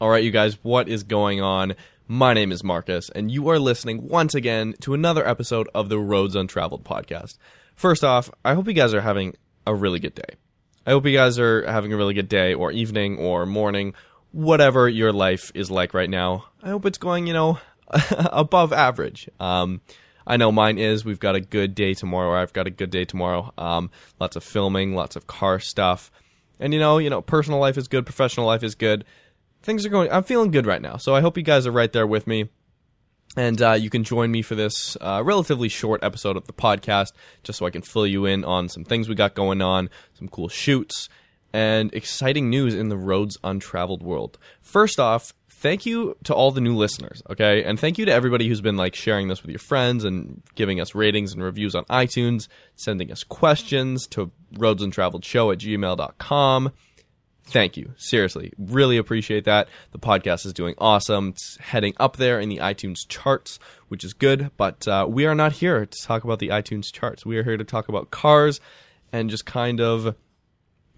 All 0.00 0.08
right, 0.08 0.24
you 0.24 0.30
guys, 0.30 0.54
what 0.64 0.88
is 0.88 1.02
going 1.02 1.42
on? 1.42 1.74
My 2.08 2.32
name 2.32 2.52
is 2.52 2.64
Marcus, 2.64 3.10
and 3.10 3.30
you 3.30 3.50
are 3.50 3.58
listening 3.58 4.08
once 4.08 4.34
again 4.34 4.72
to 4.80 4.94
another 4.94 5.28
episode 5.28 5.68
of 5.74 5.90
the 5.90 5.98
Roads 5.98 6.34
Untraveled 6.34 6.84
podcast. 6.84 7.36
First 7.76 8.02
off, 8.02 8.30
I 8.42 8.54
hope 8.54 8.66
you 8.66 8.72
guys 8.72 8.94
are 8.94 9.02
having 9.02 9.36
a 9.66 9.74
really 9.74 9.98
good 9.98 10.14
day. 10.14 10.36
I 10.86 10.92
hope 10.92 11.04
you 11.04 11.12
guys 11.12 11.38
are 11.38 11.70
having 11.70 11.92
a 11.92 11.98
really 11.98 12.14
good 12.14 12.30
day, 12.30 12.54
or 12.54 12.72
evening, 12.72 13.18
or 13.18 13.44
morning, 13.44 13.92
whatever 14.32 14.88
your 14.88 15.12
life 15.12 15.52
is 15.54 15.70
like 15.70 15.92
right 15.92 16.08
now. 16.08 16.46
I 16.62 16.70
hope 16.70 16.86
it's 16.86 16.96
going, 16.96 17.26
you 17.26 17.34
know, 17.34 17.58
above 18.10 18.72
average. 18.72 19.28
Um, 19.38 19.82
I 20.26 20.38
know 20.38 20.50
mine 20.50 20.78
is. 20.78 21.04
We've 21.04 21.20
got 21.20 21.34
a 21.34 21.42
good 21.42 21.74
day 21.74 21.92
tomorrow. 21.92 22.40
I've 22.40 22.54
got 22.54 22.66
a 22.66 22.70
good 22.70 22.90
day 22.90 23.04
tomorrow. 23.04 23.52
Um, 23.58 23.90
lots 24.18 24.34
of 24.34 24.44
filming, 24.44 24.94
lots 24.94 25.14
of 25.14 25.26
car 25.26 25.60
stuff, 25.60 26.10
and 26.58 26.72
you 26.72 26.80
know, 26.80 26.96
you 26.96 27.10
know, 27.10 27.20
personal 27.20 27.58
life 27.58 27.76
is 27.76 27.86
good, 27.86 28.06
professional 28.06 28.46
life 28.46 28.62
is 28.62 28.74
good 28.74 29.04
things 29.62 29.84
are 29.86 29.90
going. 29.90 30.10
I'm 30.10 30.24
feeling 30.24 30.50
good 30.50 30.66
right 30.66 30.82
now. 30.82 30.96
So 30.96 31.14
I 31.14 31.20
hope 31.20 31.36
you 31.36 31.42
guys 31.42 31.66
are 31.66 31.72
right 31.72 31.92
there 31.92 32.06
with 32.06 32.26
me. 32.26 32.48
And 33.36 33.62
uh, 33.62 33.72
you 33.72 33.90
can 33.90 34.02
join 34.02 34.32
me 34.32 34.42
for 34.42 34.56
this 34.56 34.96
uh, 35.00 35.22
relatively 35.24 35.68
short 35.68 36.02
episode 36.02 36.36
of 36.36 36.46
the 36.46 36.52
podcast, 36.52 37.12
just 37.44 37.60
so 37.60 37.66
I 37.66 37.70
can 37.70 37.82
fill 37.82 38.06
you 38.06 38.26
in 38.26 38.44
on 38.44 38.68
some 38.68 38.84
things 38.84 39.08
we 39.08 39.14
got 39.14 39.34
going 39.34 39.62
on, 39.62 39.88
some 40.14 40.26
cool 40.26 40.48
shoots, 40.48 41.08
and 41.52 41.94
exciting 41.94 42.50
news 42.50 42.74
in 42.74 42.88
the 42.88 42.96
roads 42.96 43.38
untraveled 43.44 44.02
world. 44.02 44.36
First 44.62 44.98
off, 44.98 45.32
thank 45.48 45.86
you 45.86 46.16
to 46.24 46.34
all 46.34 46.50
the 46.50 46.60
new 46.60 46.74
listeners, 46.74 47.22
okay? 47.30 47.62
And 47.62 47.78
thank 47.78 47.98
you 47.98 48.04
to 48.06 48.12
everybody 48.12 48.48
who's 48.48 48.60
been 48.60 48.76
like 48.76 48.96
sharing 48.96 49.28
this 49.28 49.42
with 49.42 49.50
your 49.50 49.60
friends 49.60 50.04
and 50.04 50.42
giving 50.56 50.80
us 50.80 50.96
ratings 50.96 51.32
and 51.32 51.40
reviews 51.40 51.76
on 51.76 51.84
iTunes, 51.84 52.48
sending 52.74 53.12
us 53.12 53.22
questions 53.22 54.08
to 54.08 54.32
roadsuntraveled.show 54.54 55.52
at 55.52 55.58
gmail.com 55.58 56.72
thank 57.44 57.76
you. 57.76 57.92
Seriously, 57.96 58.52
really 58.58 58.96
appreciate 58.96 59.44
that. 59.44 59.68
The 59.92 59.98
podcast 59.98 60.46
is 60.46 60.52
doing 60.52 60.74
awesome. 60.78 61.30
It's 61.30 61.56
heading 61.58 61.94
up 61.98 62.16
there 62.16 62.40
in 62.40 62.48
the 62.48 62.58
iTunes 62.58 63.06
charts, 63.08 63.58
which 63.88 64.04
is 64.04 64.12
good. 64.12 64.50
But 64.56 64.86
uh, 64.86 65.06
we 65.08 65.26
are 65.26 65.34
not 65.34 65.52
here 65.52 65.84
to 65.86 66.02
talk 66.06 66.24
about 66.24 66.38
the 66.38 66.48
iTunes 66.48 66.92
charts. 66.92 67.26
We 67.26 67.38
are 67.38 67.44
here 67.44 67.56
to 67.56 67.64
talk 67.64 67.88
about 67.88 68.10
cars 68.10 68.60
and 69.12 69.30
just 69.30 69.46
kind 69.46 69.80
of 69.80 70.14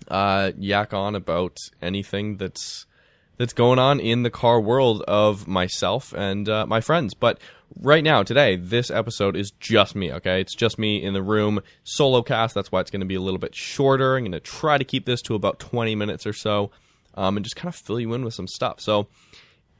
uh, 0.08 0.52
yak 0.58 0.92
on 0.92 1.14
about 1.14 1.56
anything 1.80 2.36
that's 2.36 2.86
that's 3.36 3.52
going 3.52 3.78
on 3.78 4.00
in 4.00 4.22
the 4.22 4.30
car 4.30 4.60
world 4.60 5.02
of 5.02 5.48
myself 5.48 6.12
and 6.12 6.48
uh, 6.48 6.66
my 6.66 6.80
friends. 6.80 7.14
But 7.14 7.40
right 7.80 8.04
now, 8.04 8.22
today, 8.22 8.56
this 8.56 8.90
episode 8.90 9.36
is 9.36 9.50
just 9.58 9.94
me, 9.94 10.12
okay? 10.12 10.40
It's 10.40 10.54
just 10.54 10.78
me 10.78 11.02
in 11.02 11.14
the 11.14 11.22
room, 11.22 11.60
solo 11.84 12.22
cast. 12.22 12.54
That's 12.54 12.70
why 12.70 12.80
it's 12.80 12.90
going 12.90 13.00
to 13.00 13.06
be 13.06 13.14
a 13.14 13.20
little 13.20 13.38
bit 13.38 13.54
shorter. 13.54 14.16
I'm 14.16 14.22
going 14.22 14.32
to 14.32 14.40
try 14.40 14.78
to 14.78 14.84
keep 14.84 15.06
this 15.06 15.22
to 15.22 15.34
about 15.34 15.58
20 15.58 15.94
minutes 15.94 16.26
or 16.26 16.32
so 16.32 16.70
um, 17.14 17.36
and 17.36 17.44
just 17.44 17.56
kind 17.56 17.68
of 17.68 17.76
fill 17.76 18.00
you 18.00 18.14
in 18.14 18.24
with 18.24 18.34
some 18.34 18.48
stuff. 18.48 18.80
So 18.80 19.08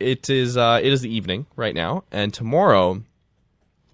it 0.00 0.28
is, 0.30 0.56
uh, 0.56 0.80
it 0.83 0.92
is 0.92 1.03
the 1.03 1.14
evening 1.14 1.47
right 1.56 1.75
now, 1.75 2.05
and 2.11 2.33
tomorrow 2.33 3.03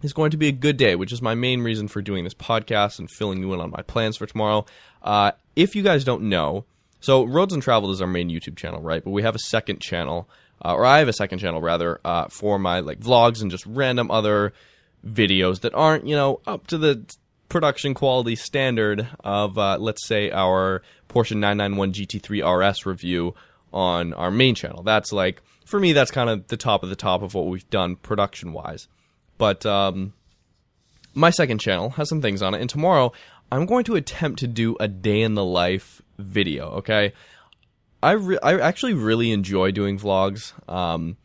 is 0.03 0.13
going 0.13 0.31
to 0.31 0.37
be 0.37 0.49
a 0.49 0.53
good 0.53 0.77
day, 0.77 0.95
which 0.95 1.13
is 1.13 1.21
my 1.21 1.35
main 1.35 1.61
reason 1.61 1.89
for 1.89 2.01
doing 2.01 2.25
this 2.25 2.35
podcast 2.35 2.99
and 2.99 3.11
filling 3.11 3.41
you 3.41 3.53
in 3.53 3.61
on 3.61 3.71
my 3.71 3.83
plans 3.83 4.17
for 4.17 4.27
tomorrow. 4.27 4.65
Uh, 5.03 5.33
if 5.57 5.75
you 5.75 5.83
guys 5.83 6.05
don't 6.05 6.23
know, 6.23 6.65
so 7.01 7.25
Roads 7.25 7.55
Untraveled 7.55 7.93
is 7.93 8.01
our 8.01 8.09
main 8.09 8.31
YouTube 8.31 8.57
channel, 8.57 8.81
right? 8.81 9.03
But 9.03 9.11
we 9.11 9.23
have 9.23 9.35
a 9.35 9.41
second 9.41 9.81
channel 9.81 10.29
uh, 10.65 10.75
or 10.75 10.85
I 10.85 10.99
have 10.99 11.09
a 11.09 11.13
second 11.13 11.39
channel 11.39 11.61
rather 11.61 12.01
uh, 12.05 12.29
for 12.29 12.59
my 12.59 12.81
like 12.81 13.01
vlogs 13.01 13.43
and 13.43 13.51
just 13.51 13.65
random 13.67 14.11
other 14.11 14.53
videos 15.07 15.61
that 15.61 15.75
aren't 15.75 16.07
you 16.07 16.17
know 16.17 16.41
up 16.47 16.67
to 16.69 16.79
the 16.79 17.05
production 17.49 17.95
quality 17.95 18.35
standard 18.35 19.09
of 19.21 19.57
uh, 19.57 19.79
let's 19.79 20.07
say 20.07 20.31
our 20.31 20.83
Porsche 21.09 21.33
991 21.33 21.93
GT3 21.93 22.71
RS 22.71 22.87
review 22.87 23.35
on 23.73 24.13
our 24.15 24.31
main 24.31 24.55
channel. 24.55 24.83
That's 24.83 25.13
like 25.13 25.43
for 25.65 25.79
me 25.79 25.93
that's 25.93 26.11
kind 26.11 26.29
of 26.29 26.49
the 26.49 26.57
top 26.57 26.83
of 26.83 26.89
the 26.89 26.97
top 26.97 27.23
of 27.23 27.35
what 27.35 27.47
we've 27.47 27.69
done 27.71 27.97
production 27.97 28.53
wise. 28.53 28.89
But 29.39 29.65
um, 29.65 30.15
my 31.15 31.31
second 31.31 31.59
channel 31.59 31.91
has 31.91 32.09
some 32.09 32.21
things 32.21 32.43
on 32.43 32.55
it, 32.55 32.61
and 32.61 32.69
tomorrow 32.69 33.13
I'm 33.51 33.67
going 33.67 33.85
to 33.85 33.97
attempt 33.97 34.41
to 34.41 34.47
do 34.47 34.77
a 34.79 34.89
day 34.89 35.23
in 35.23 35.35
the 35.35 35.45
life 35.45 36.03
video. 36.19 36.71
Okay, 36.77 37.13
I 38.03 38.13
re- 38.13 38.39
I 38.43 38.59
actually 38.59 38.95
really 38.95 39.33
enjoy 39.33 39.71
doing 39.71 39.99
vlogs. 39.99 40.53
Um, 40.71 41.17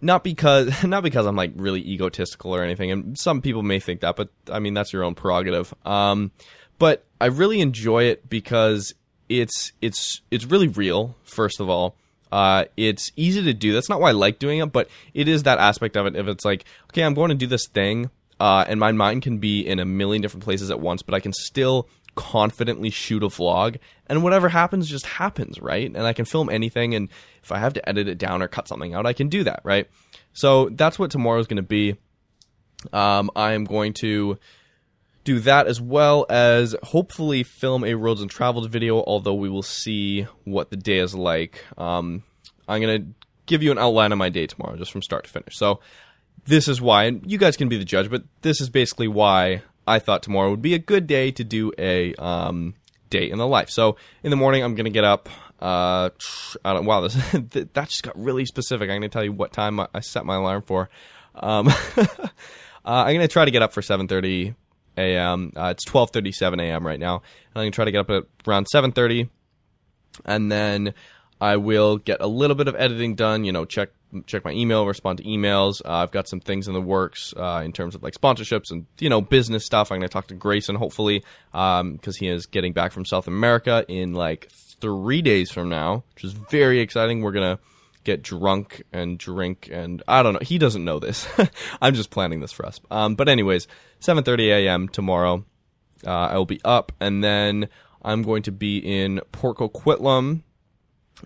not 0.00 0.24
because 0.24 0.82
not 0.84 1.02
because 1.02 1.26
I'm 1.26 1.36
like 1.36 1.52
really 1.56 1.80
egotistical 1.80 2.54
or 2.54 2.62
anything, 2.62 2.90
and 2.90 3.18
some 3.18 3.42
people 3.42 3.62
may 3.62 3.80
think 3.80 4.00
that, 4.00 4.16
but 4.16 4.30
I 4.50 4.58
mean 4.58 4.74
that's 4.74 4.92
your 4.92 5.04
own 5.04 5.14
prerogative. 5.14 5.72
Um, 5.84 6.32
but 6.78 7.04
I 7.20 7.26
really 7.26 7.60
enjoy 7.60 8.04
it 8.04 8.28
because 8.28 8.94
it's 9.28 9.72
it's 9.80 10.22
it's 10.30 10.44
really 10.44 10.68
real. 10.68 11.16
First 11.22 11.60
of 11.60 11.68
all, 11.68 11.96
uh, 12.32 12.64
it's 12.76 13.12
easy 13.16 13.42
to 13.42 13.54
do. 13.54 13.72
That's 13.72 13.88
not 13.88 14.00
why 14.00 14.10
I 14.10 14.12
like 14.12 14.38
doing 14.38 14.58
it, 14.58 14.72
but 14.72 14.88
it 15.14 15.28
is 15.28 15.44
that 15.44 15.58
aspect 15.58 15.96
of 15.96 16.06
it. 16.06 16.16
If 16.16 16.26
it's 16.26 16.44
like, 16.44 16.64
okay, 16.90 17.02
I'm 17.02 17.14
going 17.14 17.30
to 17.30 17.34
do 17.34 17.46
this 17.46 17.66
thing, 17.66 18.10
uh, 18.40 18.64
and 18.66 18.80
my 18.80 18.90
mind 18.90 19.22
can 19.22 19.38
be 19.38 19.60
in 19.60 19.78
a 19.78 19.84
million 19.84 20.22
different 20.22 20.42
places 20.42 20.70
at 20.70 20.80
once, 20.80 21.02
but 21.02 21.14
I 21.14 21.20
can 21.20 21.34
still 21.34 21.88
confidently 22.14 22.88
shoot 22.90 23.22
a 23.22 23.26
vlog. 23.26 23.78
And 24.06 24.22
whatever 24.22 24.48
happens 24.48 24.88
just 24.88 25.06
happens 25.06 25.60
right? 25.60 25.86
And 25.86 25.98
i 25.98 26.12
can 26.12 26.24
film 26.24 26.50
anything 26.50 26.94
and 26.94 27.08
if 27.42 27.52
i 27.52 27.58
have 27.58 27.74
to 27.74 27.88
edit 27.88 28.08
it 28.08 28.18
down 28.18 28.42
or 28.42 28.48
cut 28.48 28.66
something 28.66 28.94
out 28.94 29.06
i 29.06 29.12
can 29.12 29.28
do 29.28 29.44
that 29.44 29.60
right? 29.62 29.88
So 30.32 30.70
that's 30.70 30.98
what 30.98 31.10
tomorrow 31.10 31.38
is 31.38 31.46
going 31.46 31.56
to 31.58 31.62
be. 31.62 31.96
Um, 32.92 33.30
i 33.36 33.52
am 33.52 33.64
going 33.64 33.92
to 33.94 34.38
do 35.22 35.38
that 35.40 35.66
as 35.66 35.80
well 35.80 36.24
as 36.30 36.74
hopefully 36.82 37.42
film 37.42 37.84
a 37.84 37.94
roads 37.94 38.22
and 38.22 38.30
travels 38.30 38.66
video 38.66 39.04
although 39.04 39.34
we 39.34 39.50
will 39.50 39.62
see 39.62 40.26
what 40.44 40.70
the 40.70 40.76
day 40.76 40.98
is 40.98 41.14
like. 41.14 41.64
Um, 41.78 42.24
i'm 42.66 42.80
going 42.80 43.02
to 43.02 43.28
give 43.46 43.62
you 43.62 43.70
an 43.70 43.78
outline 43.78 44.12
of 44.12 44.18
my 44.18 44.30
day 44.30 44.46
tomorrow 44.46 44.76
just 44.76 44.92
from 44.92 45.02
start 45.02 45.24
to 45.24 45.30
finish. 45.30 45.56
So 45.56 45.80
this 46.46 46.68
is 46.68 46.80
why 46.80 47.04
and 47.04 47.30
you 47.30 47.38
guys 47.38 47.56
can 47.56 47.68
be 47.68 47.76
the 47.76 47.84
judge 47.84 48.10
but 48.10 48.24
this 48.42 48.60
is 48.60 48.68
basically 48.68 49.08
why 49.08 49.62
I 49.86 49.98
thought 49.98 50.22
tomorrow 50.22 50.50
would 50.50 50.62
be 50.62 50.74
a 50.74 50.78
good 50.78 51.06
day 51.06 51.32
to 51.32 51.42
do 51.42 51.72
a 51.76 52.14
um, 52.14 52.74
day 53.10 53.28
in 53.28 53.38
the 53.38 53.46
life. 53.46 53.70
So 53.70 53.96
in 54.22 54.30
the 54.30 54.36
morning, 54.36 54.62
I'm 54.62 54.74
gonna 54.74 54.90
get 54.90 55.04
up. 55.04 55.28
Uh, 55.60 56.10
I 56.64 56.72
don't. 56.72 56.86
Wow, 56.86 57.02
this 57.02 57.14
that 57.32 57.74
just 57.74 58.02
got 58.02 58.18
really 58.18 58.46
specific. 58.46 58.88
I'm 58.88 58.96
gonna 58.96 59.08
tell 59.08 59.24
you 59.24 59.32
what 59.32 59.52
time 59.52 59.80
I 59.80 60.00
set 60.00 60.24
my 60.24 60.36
alarm 60.36 60.62
for. 60.62 60.88
Um, 61.34 61.68
uh, 61.96 62.28
I'm 62.84 63.14
gonna 63.14 63.28
try 63.28 63.44
to 63.44 63.50
get 63.50 63.62
up 63.62 63.72
for 63.72 63.82
7:30 63.82 64.54
a.m. 64.96 65.52
Uh, 65.56 65.74
it's 65.76 65.84
12:37 65.84 66.60
a.m. 66.62 66.86
right 66.86 67.00
now, 67.00 67.16
and 67.16 67.56
I'm 67.56 67.62
gonna 67.62 67.70
try 67.72 67.84
to 67.84 67.92
get 67.92 68.00
up 68.00 68.10
at 68.10 68.24
around 68.46 68.68
7:30, 68.72 69.28
and 70.24 70.50
then 70.50 70.94
I 71.40 71.56
will 71.56 71.98
get 71.98 72.20
a 72.20 72.28
little 72.28 72.56
bit 72.56 72.68
of 72.68 72.76
editing 72.76 73.16
done. 73.16 73.44
You 73.44 73.52
know, 73.52 73.64
check 73.64 73.90
check 74.26 74.44
my 74.44 74.52
email, 74.52 74.86
respond 74.86 75.18
to 75.18 75.24
emails. 75.24 75.82
Uh, 75.84 75.92
I've 75.92 76.10
got 76.10 76.28
some 76.28 76.40
things 76.40 76.68
in 76.68 76.74
the 76.74 76.80
works 76.80 77.32
uh, 77.36 77.62
in 77.64 77.72
terms 77.72 77.94
of 77.94 78.02
like 78.02 78.14
sponsorships 78.14 78.70
and 78.70 78.86
you 78.98 79.08
know 79.08 79.20
business 79.20 79.64
stuff. 79.64 79.90
I'm 79.90 79.98
going 79.98 80.08
to 80.08 80.12
talk 80.12 80.28
to 80.28 80.34
Grayson 80.34 80.76
hopefully 80.76 81.24
because 81.52 81.80
um, 81.80 82.14
he 82.18 82.28
is 82.28 82.46
getting 82.46 82.72
back 82.72 82.92
from 82.92 83.04
South 83.04 83.26
America 83.26 83.84
in 83.88 84.14
like 84.14 84.50
three 84.50 85.22
days 85.22 85.50
from 85.50 85.68
now, 85.68 86.04
which 86.14 86.24
is 86.24 86.32
very 86.32 86.80
exciting. 86.80 87.22
We're 87.22 87.32
gonna 87.32 87.58
get 88.04 88.22
drunk 88.22 88.82
and 88.92 89.18
drink 89.18 89.68
and 89.70 90.02
I 90.08 90.22
don't 90.22 90.34
know. 90.34 90.40
He 90.42 90.58
doesn't 90.58 90.84
know 90.84 90.98
this. 90.98 91.28
I'm 91.82 91.94
just 91.94 92.10
planning 92.10 92.40
this 92.40 92.52
for 92.52 92.66
us. 92.66 92.80
Um, 92.90 93.14
but 93.14 93.28
anyways, 93.28 93.68
7:30 94.00 94.48
a.m. 94.48 94.88
tomorrow. 94.88 95.44
Uh, 96.06 96.10
I 96.10 96.36
will 96.38 96.46
be 96.46 96.60
up 96.64 96.92
and 96.98 97.22
then 97.22 97.68
I'm 98.02 98.22
going 98.22 98.42
to 98.44 98.52
be 98.52 98.78
in 98.78 99.20
Port 99.32 99.58
Coquitlam 99.58 100.42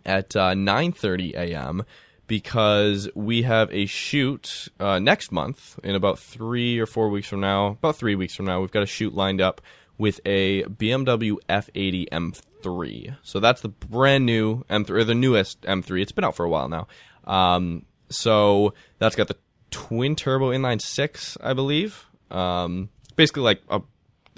at 0.04 0.30
9:30 0.30 1.34
uh, 1.34 1.40
a.m 1.40 1.84
because 2.26 3.08
we 3.14 3.42
have 3.42 3.72
a 3.72 3.86
shoot 3.86 4.68
uh, 4.80 4.98
next 4.98 5.32
month 5.32 5.78
in 5.82 5.94
about 5.94 6.18
three 6.18 6.78
or 6.78 6.86
four 6.86 7.08
weeks 7.08 7.28
from 7.28 7.40
now. 7.40 7.68
About 7.68 7.96
three 7.96 8.14
weeks 8.14 8.34
from 8.34 8.46
now, 8.46 8.60
we've 8.60 8.70
got 8.70 8.82
a 8.82 8.86
shoot 8.86 9.14
lined 9.14 9.40
up 9.40 9.60
with 9.98 10.20
a 10.24 10.62
BMW 10.64 11.36
F80 11.48 12.08
M3. 12.08 13.16
So 13.22 13.40
that's 13.40 13.60
the 13.60 13.68
brand 13.68 14.26
new 14.26 14.64
M3, 14.70 14.90
or 14.90 15.04
the 15.04 15.14
newest 15.14 15.60
M3. 15.62 16.02
It's 16.02 16.12
been 16.12 16.24
out 16.24 16.36
for 16.36 16.44
a 16.44 16.50
while 16.50 16.68
now. 16.68 16.88
Um, 17.24 17.84
so 18.08 18.74
that's 18.98 19.16
got 19.16 19.28
the 19.28 19.36
twin 19.70 20.16
turbo 20.16 20.50
inline 20.50 20.80
six, 20.80 21.36
I 21.42 21.52
believe. 21.52 22.06
Um, 22.30 22.88
basically, 23.16 23.42
like 23.42 23.62
a, 23.68 23.82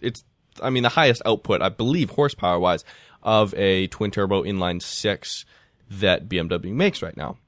it's, 0.03 0.25
I 0.61 0.71
mean, 0.71 0.83
the 0.83 0.89
highest 0.89 1.23
output, 1.25 1.63
I 1.63 1.69
believe, 1.69 2.11
horsepower 2.11 2.59
wise, 2.59 2.85
of 3.23 3.55
a 3.55 3.87
twin 3.89 4.11
turbo 4.11 4.43
inline 4.43 4.83
six 4.83 5.45
that 5.91 6.29
BMW 6.29 6.73
makes 6.73 7.03
right 7.03 7.17
now. 7.17 7.39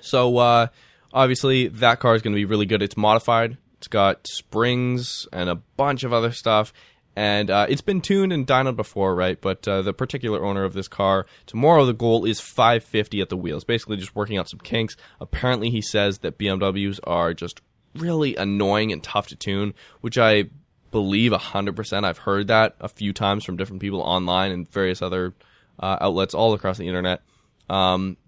So 0.00 0.36
uh, 0.38 0.66
obviously 1.12 1.68
that 1.68 2.00
car 2.00 2.14
is 2.14 2.22
going 2.22 2.34
to 2.34 2.38
be 2.38 2.44
really 2.44 2.66
good. 2.66 2.82
It's 2.82 2.96
modified. 2.96 3.56
It's 3.78 3.88
got 3.88 4.26
springs 4.26 5.26
and 5.32 5.50
a 5.50 5.56
bunch 5.56 6.04
of 6.04 6.12
other 6.12 6.32
stuff. 6.32 6.72
And 7.18 7.50
uh, 7.50 7.66
it's 7.68 7.80
been 7.80 8.02
tuned 8.02 8.32
and 8.32 8.46
dynoed 8.46 8.76
before, 8.76 9.14
right? 9.14 9.40
But 9.40 9.66
uh, 9.66 9.80
the 9.80 9.94
particular 9.94 10.44
owner 10.44 10.64
of 10.64 10.74
this 10.74 10.86
car, 10.86 11.24
tomorrow 11.46 11.86
the 11.86 11.94
goal 11.94 12.26
is 12.26 12.40
550 12.40 13.22
at 13.22 13.30
the 13.30 13.38
wheels. 13.38 13.64
Basically, 13.64 13.96
just 13.96 14.14
working 14.14 14.36
out 14.36 14.50
some 14.50 14.60
kinks. 14.60 14.98
Apparently, 15.18 15.70
he 15.70 15.80
says 15.80 16.18
that 16.18 16.36
BMWs 16.36 17.00
are 17.04 17.32
just 17.32 17.62
really 17.94 18.36
annoying 18.36 18.92
and 18.92 19.02
tough 19.02 19.28
to 19.28 19.36
tune, 19.36 19.72
which 20.02 20.18
I 20.18 20.50
believe 20.90 21.32
100%. 21.32 22.04
I've 22.04 22.18
heard 22.18 22.48
that 22.48 22.76
a 22.80 22.88
few 22.88 23.14
times 23.14 23.44
from 23.44 23.56
different 23.56 23.80
people 23.80 24.00
online 24.02 24.50
and 24.50 24.70
various 24.70 25.00
other 25.00 25.34
uh, 25.80 25.96
outlets 26.00 26.34
all 26.34 26.52
across 26.52 26.76
the 26.76 26.86
internet. 26.86 27.22
Um, 27.70 28.18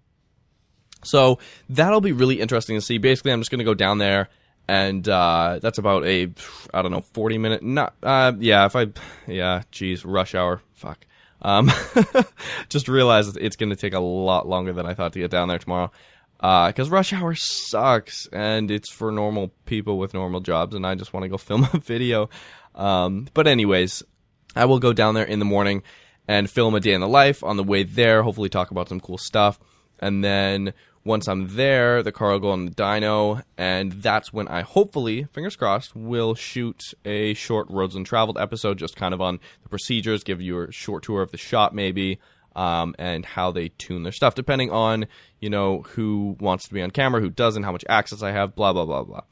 So 1.05 1.39
that'll 1.69 2.00
be 2.00 2.12
really 2.12 2.41
interesting 2.41 2.77
to 2.77 2.81
see. 2.81 2.99
Basically, 2.99 3.33
I'm 3.33 3.41
just 3.41 3.50
going 3.50 3.61
to 3.61 3.65
go 3.65 3.75
down 3.75 3.99
there, 3.99 4.29
and 4.67 5.09
uh, 5.09 5.59
that's 5.62 5.79
about 5.79 6.05
a 6.05 6.31
I 6.75 6.83
don't 6.83 6.91
know 6.91 7.00
40 7.00 7.39
minute. 7.39 7.62
Not 7.62 7.95
uh, 8.03 8.33
yeah. 8.39 8.67
If 8.67 8.77
I 8.77 8.89
yeah, 9.27 9.62
geez, 9.71 10.05
rush 10.05 10.35
hour. 10.35 10.61
Fuck. 10.75 11.06
Um, 11.41 11.71
just 12.69 12.89
realized 12.89 13.37
it's 13.37 13.56
going 13.56 13.71
to 13.71 13.77
take 13.77 13.95
a 13.95 14.00
lot 14.00 14.49
longer 14.49 14.73
than 14.73 14.87
I 14.87 14.95
thought 14.95 15.12
to 15.12 15.21
get 15.21 15.31
down 15.31 15.49
there 15.49 15.59
tomorrow. 15.59 15.91
Because 16.37 16.89
uh, 16.89 16.91
rush 16.91 17.12
hour 17.12 17.35
sucks, 17.35 18.29
and 18.33 18.71
it's 18.71 18.91
for 18.91 19.11
normal 19.11 19.53
people 19.67 19.99
with 19.99 20.15
normal 20.15 20.41
jobs, 20.41 20.75
and 20.75 20.87
I 20.87 20.95
just 20.95 21.12
want 21.12 21.25
to 21.25 21.29
go 21.29 21.37
film 21.39 21.67
a 21.73 21.79
video. 21.79 22.31
Um, 22.75 23.27
but 23.35 23.47
anyways, 23.47 24.03
I 24.55 24.67
will 24.67 24.79
go 24.79 24.93
down 24.93 25.15
there 25.15 25.25
in 25.25 25.41
the 25.41 25.45
morning 25.45 25.83
and 26.29 26.49
film 26.49 26.75
a 26.75 26.81
day 26.81 26.93
in 26.93 27.00
the 27.00 27.09
life 27.09 27.43
on 27.43 27.56
the 27.56 27.65
way 27.65 27.83
there. 27.83 28.23
Hopefully, 28.23 28.49
talk 28.49 28.71
about 28.71 28.89
some 28.89 29.00
cool 29.00 29.19
stuff, 29.19 29.59
and 29.99 30.23
then 30.23 30.75
once 31.09 31.27
I'm 31.27 31.57
there, 31.57 32.03
the 32.03 32.13
car 32.13 32.33
will 32.33 32.39
go 32.39 32.51
on 32.51 32.67
the 32.67 32.71
dyno, 32.71 33.43
and 33.57 33.93
that's 33.93 34.31
when 34.31 34.47
I 34.47 34.61
hopefully, 34.61 35.25
fingers 35.33 35.57
crossed, 35.57 35.97
will 35.97 36.35
shoot 36.35 36.93
a 37.07 37.33
short 37.33 37.67
Roads 37.71 37.95
and 37.95 38.03
Untraveled 38.03 38.37
episode, 38.37 38.77
just 38.77 38.95
kind 38.95 39.15
of 39.15 39.21
on 39.23 39.41
the 39.63 39.71
procedures, 39.71 40.23
give 40.23 40.43
you 40.43 40.61
a 40.61 40.71
short 40.71 41.03
tour 41.03 41.23
of 41.23 41.31
the 41.31 41.39
shop, 41.39 41.73
maybe, 41.73 42.19
um, 42.55 42.95
and 42.99 43.25
how 43.25 43.51
they 43.51 43.71
tune 43.71 44.03
their 44.03 44.13
stuff, 44.13 44.35
depending 44.35 44.71
on 44.71 45.07
you 45.41 45.49
know 45.49 45.81
who 45.81 46.37
wants 46.41 46.69
to 46.69 46.75
be 46.75 46.83
on 46.83 46.91
camera, 46.91 47.23
who 47.23 47.31
doesn't, 47.31 47.63
how 47.63 47.73
much 47.73 47.87
access 47.89 48.23
I 48.23 48.33
have, 48.33 48.55
blah 48.55 48.75
blah 48.75 48.85
blah 48.85 49.05
blah. 49.05 49.23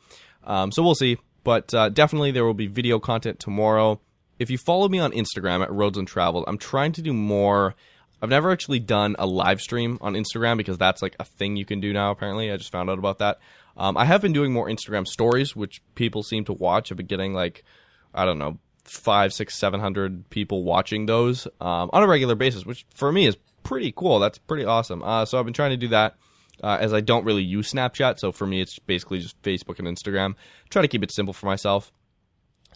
Um, 0.44 0.72
so 0.72 0.82
we'll 0.82 0.94
see, 0.94 1.18
but 1.44 1.74
uh, 1.74 1.90
definitely 1.90 2.30
there 2.30 2.46
will 2.46 2.54
be 2.54 2.68
video 2.68 2.98
content 2.98 3.38
tomorrow. 3.38 4.00
If 4.38 4.48
you 4.48 4.56
follow 4.56 4.88
me 4.88 4.98
on 4.98 5.12
Instagram 5.12 5.62
at 5.62 5.70
Roads 5.70 5.98
Untraveled, 5.98 6.44
I'm 6.48 6.58
trying 6.58 6.92
to 6.92 7.02
do 7.02 7.12
more 7.12 7.74
I've 8.22 8.30
never 8.30 8.50
actually 8.50 8.80
done 8.80 9.16
a 9.18 9.26
live 9.26 9.60
stream 9.60 9.98
on 10.00 10.14
Instagram 10.14 10.56
because 10.56 10.78
that's 10.78 11.02
like 11.02 11.16
a 11.20 11.24
thing 11.24 11.56
you 11.56 11.64
can 11.64 11.80
do 11.80 11.92
now. 11.92 12.10
Apparently, 12.10 12.50
I 12.50 12.56
just 12.56 12.72
found 12.72 12.88
out 12.88 12.98
about 12.98 13.18
that. 13.18 13.38
Um, 13.76 13.96
I 13.96 14.06
have 14.06 14.22
been 14.22 14.32
doing 14.32 14.52
more 14.52 14.68
Instagram 14.68 15.06
stories, 15.06 15.54
which 15.54 15.82
people 15.94 16.22
seem 16.22 16.44
to 16.46 16.52
watch. 16.52 16.90
I've 16.90 16.96
been 16.96 17.06
getting 17.06 17.34
like, 17.34 17.62
I 18.14 18.24
don't 18.24 18.38
know, 18.38 18.58
five, 18.84 19.34
six, 19.34 19.58
seven 19.58 19.80
hundred 19.80 20.30
people 20.30 20.62
watching 20.62 21.06
those 21.06 21.46
um, 21.60 21.90
on 21.92 22.02
a 22.02 22.06
regular 22.06 22.34
basis, 22.34 22.64
which 22.64 22.86
for 22.94 23.12
me 23.12 23.26
is 23.26 23.36
pretty 23.64 23.92
cool. 23.94 24.18
That's 24.18 24.38
pretty 24.38 24.64
awesome. 24.64 25.02
Uh, 25.02 25.26
so 25.26 25.38
I've 25.38 25.44
been 25.44 25.54
trying 25.54 25.72
to 25.72 25.76
do 25.76 25.88
that. 25.88 26.16
Uh, 26.62 26.78
as 26.80 26.94
I 26.94 27.02
don't 27.02 27.26
really 27.26 27.42
use 27.42 27.70
Snapchat, 27.70 28.18
so 28.18 28.32
for 28.32 28.46
me 28.46 28.62
it's 28.62 28.78
basically 28.78 29.18
just 29.18 29.40
Facebook 29.42 29.78
and 29.78 29.86
Instagram. 29.86 30.36
Try 30.70 30.80
to 30.80 30.88
keep 30.88 31.02
it 31.02 31.12
simple 31.12 31.34
for 31.34 31.44
myself. 31.44 31.92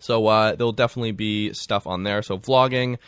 So 0.01 0.27
uh, 0.27 0.55
there'll 0.55 0.73
definitely 0.73 1.13
be 1.13 1.55
stuff 1.55 1.87
on 1.87 2.03
there. 2.03 2.21
So 2.21 2.37
vlogging, 2.37 2.99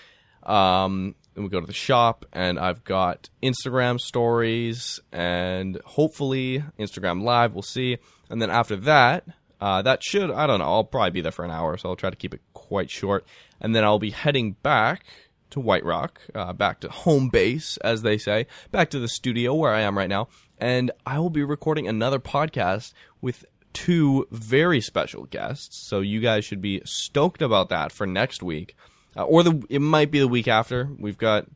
um, 0.44 1.14
then 1.34 1.44
we 1.44 1.50
go 1.50 1.60
to 1.60 1.66
the 1.66 1.72
shop, 1.72 2.26
and 2.32 2.58
I've 2.58 2.84
got 2.84 3.30
Instagram 3.42 3.98
stories 3.98 5.00
and 5.12 5.80
hopefully 5.84 6.62
Instagram 6.78 7.22
Live. 7.22 7.54
We'll 7.54 7.62
see. 7.62 7.98
And 8.28 8.40
then 8.40 8.50
after 8.50 8.76
that, 8.76 9.24
uh, 9.60 9.82
that 9.82 10.02
should, 10.02 10.30
I 10.30 10.46
don't 10.46 10.58
know, 10.58 10.66
I'll 10.66 10.84
probably 10.84 11.10
be 11.10 11.20
there 11.20 11.32
for 11.32 11.44
an 11.44 11.50
hour, 11.50 11.76
so 11.76 11.88
I'll 11.88 11.96
try 11.96 12.10
to 12.10 12.16
keep 12.16 12.34
it 12.34 12.40
quite 12.52 12.90
short. 12.90 13.24
And 13.60 13.74
then 13.74 13.84
I'll 13.84 13.98
be 13.98 14.10
heading 14.10 14.52
back 14.62 15.04
to 15.50 15.60
White 15.60 15.84
Rock, 15.84 16.20
uh, 16.34 16.52
back 16.52 16.80
to 16.80 16.90
home 16.90 17.28
base, 17.28 17.76
as 17.78 18.02
they 18.02 18.18
say, 18.18 18.46
back 18.70 18.90
to 18.90 18.98
the 18.98 19.08
studio 19.08 19.54
where 19.54 19.72
I 19.72 19.82
am 19.82 19.96
right 19.96 20.08
now. 20.08 20.28
And 20.58 20.90
I 21.06 21.18
will 21.18 21.30
be 21.30 21.44
recording 21.44 21.86
another 21.88 22.18
podcast 22.18 22.92
with 23.20 23.44
two 23.72 24.26
very 24.30 24.80
special 24.80 25.24
guests. 25.24 25.86
So 25.88 26.00
you 26.00 26.20
guys 26.20 26.44
should 26.44 26.60
be 26.60 26.82
stoked 26.84 27.42
about 27.42 27.68
that 27.70 27.92
for 27.92 28.06
next 28.06 28.42
week 28.42 28.76
uh, 29.16 29.24
or 29.24 29.42
the 29.42 29.62
it 29.68 29.80
might 29.80 30.10
be 30.10 30.18
the 30.18 30.28
week 30.28 30.48
after. 30.48 30.88
We've 30.98 31.18
got 31.18 31.46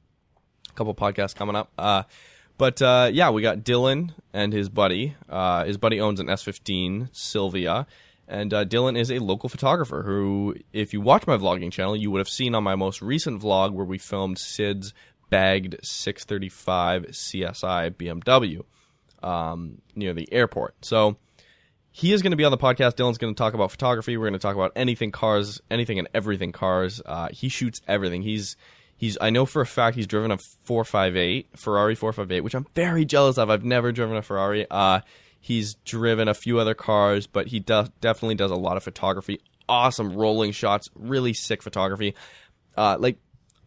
a 0.69 0.73
couple 0.75 0.95
podcasts 0.95 1.35
coming 1.35 1.57
up. 1.57 1.71
Uh, 1.79 2.05
but 2.59 2.81
uh, 2.81 3.11
yeah, 3.13 3.31
we 3.31 3.43
got 3.43 3.59
Dylan 3.59 4.13
and 4.33 4.53
his 4.53 4.69
buddy. 4.69 5.15
Uh, 5.29 5.65
his 5.65 5.77
buddy 5.77 6.01
owns 6.01 6.21
an 6.21 6.27
S15 6.27 7.15
Silvia, 7.15 7.87
and 8.27 8.53
uh, 8.53 8.65
Dylan 8.65 8.99
is 8.99 9.11
a 9.11 9.19
local 9.19 9.49
photographer 9.49 10.03
who, 10.03 10.57
if 10.73 10.93
you 10.93 11.01
watch 11.01 11.27
my 11.27 11.37
vlogging 11.37 11.71
channel, 11.71 11.97
you 11.97 12.11
would 12.11 12.19
have 12.19 12.29
seen 12.29 12.55
on 12.55 12.65
my 12.65 12.75
most 12.75 13.03
recent 13.03 13.43
vlog 13.43 13.73
where 13.73 13.85
we 13.85 13.99
filmed 13.99 14.39
Sid's 14.39 14.95
bagged 15.29 15.77
635 15.83 17.07
CSI 17.07 17.91
BMW 17.91 18.65
um, 19.27 19.83
near 19.95 20.15
the 20.15 20.33
airport. 20.33 20.75
So 20.85 21.17
he 21.97 22.13
is 22.13 22.21
going 22.21 22.33
to 22.33 22.37
be 22.37 22.45
on 22.45 22.51
the 22.51 22.59
podcast. 22.59 22.97
Dylan's 22.97 23.17
going 23.17 23.35
to 23.35 23.39
talk 23.39 23.55
about 23.55 23.71
photography. 23.71 24.19
We're 24.19 24.27
going 24.27 24.35
to 24.35 24.39
talk 24.39 24.55
about 24.55 24.73
anything 24.77 25.11
cars, 25.11 25.63
anything 25.71 25.99
and 25.99 26.07
everything 26.13 26.53
cars. 26.53 27.01
Uh, 27.07 27.29
he 27.31 27.49
shoots 27.49 27.81
everything. 27.89 28.21
He's 28.21 28.59
he's 28.99 29.17
I 29.19 29.31
know 29.31 29.47
for 29.47 29.63
a 29.63 29.67
fact 29.67 29.97
he's 29.97 30.07
driven 30.07 30.31
a 30.31 30.37
458 30.37 31.49
Ferrari 31.57 31.95
458, 31.95 32.43
which 32.43 32.55
I'm 32.55 32.67
very 32.75 33.07
jealous 33.07 33.39
of. 33.39 33.49
I've 33.49 33.65
never 33.65 33.93
driven 33.93 34.15
a 34.19 34.21
Ferrari. 34.21 34.67
Uh, 34.71 35.01
he's 35.41 35.77
driven 35.87 36.29
a 36.29 36.35
few 36.35 36.59
other 36.59 36.75
cars, 36.75 37.27
but 37.27 37.47
he 37.47 37.61
definitely 37.61 38.35
does 38.35 38.51
a 38.51 38.57
lot 38.57 38.77
of 38.77 38.83
photography. 38.83 39.41
Awesome 39.67 40.13
rolling 40.13 40.53
shots, 40.53 40.91
really 40.95 41.33
sick 41.33 41.63
photography. 41.63 42.15
Uh, 42.77 42.99
like 43.01 43.17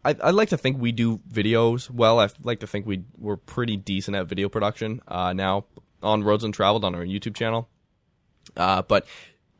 I, 0.04 0.14
I 0.22 0.30
like 0.30 0.50
to 0.50 0.56
think 0.56 0.80
we 0.80 0.92
do 0.92 1.18
videos 1.28 1.90
well. 1.90 2.20
I 2.20 2.28
like 2.44 2.60
to 2.60 2.68
think 2.68 2.86
we 2.86 3.02
we're 3.18 3.38
pretty 3.38 3.76
decent 3.76 4.16
at 4.16 4.28
video 4.28 4.48
production 4.48 5.00
uh, 5.08 5.32
now 5.32 5.64
on 6.00 6.22
Roads 6.22 6.44
and 6.44 6.50
Untraveled 6.50 6.84
on 6.84 6.94
our 6.94 7.04
YouTube 7.04 7.34
channel. 7.34 7.68
Uh, 8.56 8.82
but 8.82 9.06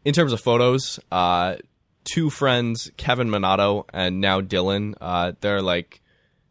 in 0.04 0.14
terms 0.14 0.32
of 0.32 0.40
photos, 0.40 0.98
uh, 1.10 1.56
two 2.04 2.30
friends, 2.30 2.90
Kevin 2.96 3.28
Minato 3.28 3.84
and 3.92 4.20
now 4.20 4.40
Dylan, 4.40 4.94
uh, 5.00 5.32
they're 5.40 5.62
like 5.62 6.00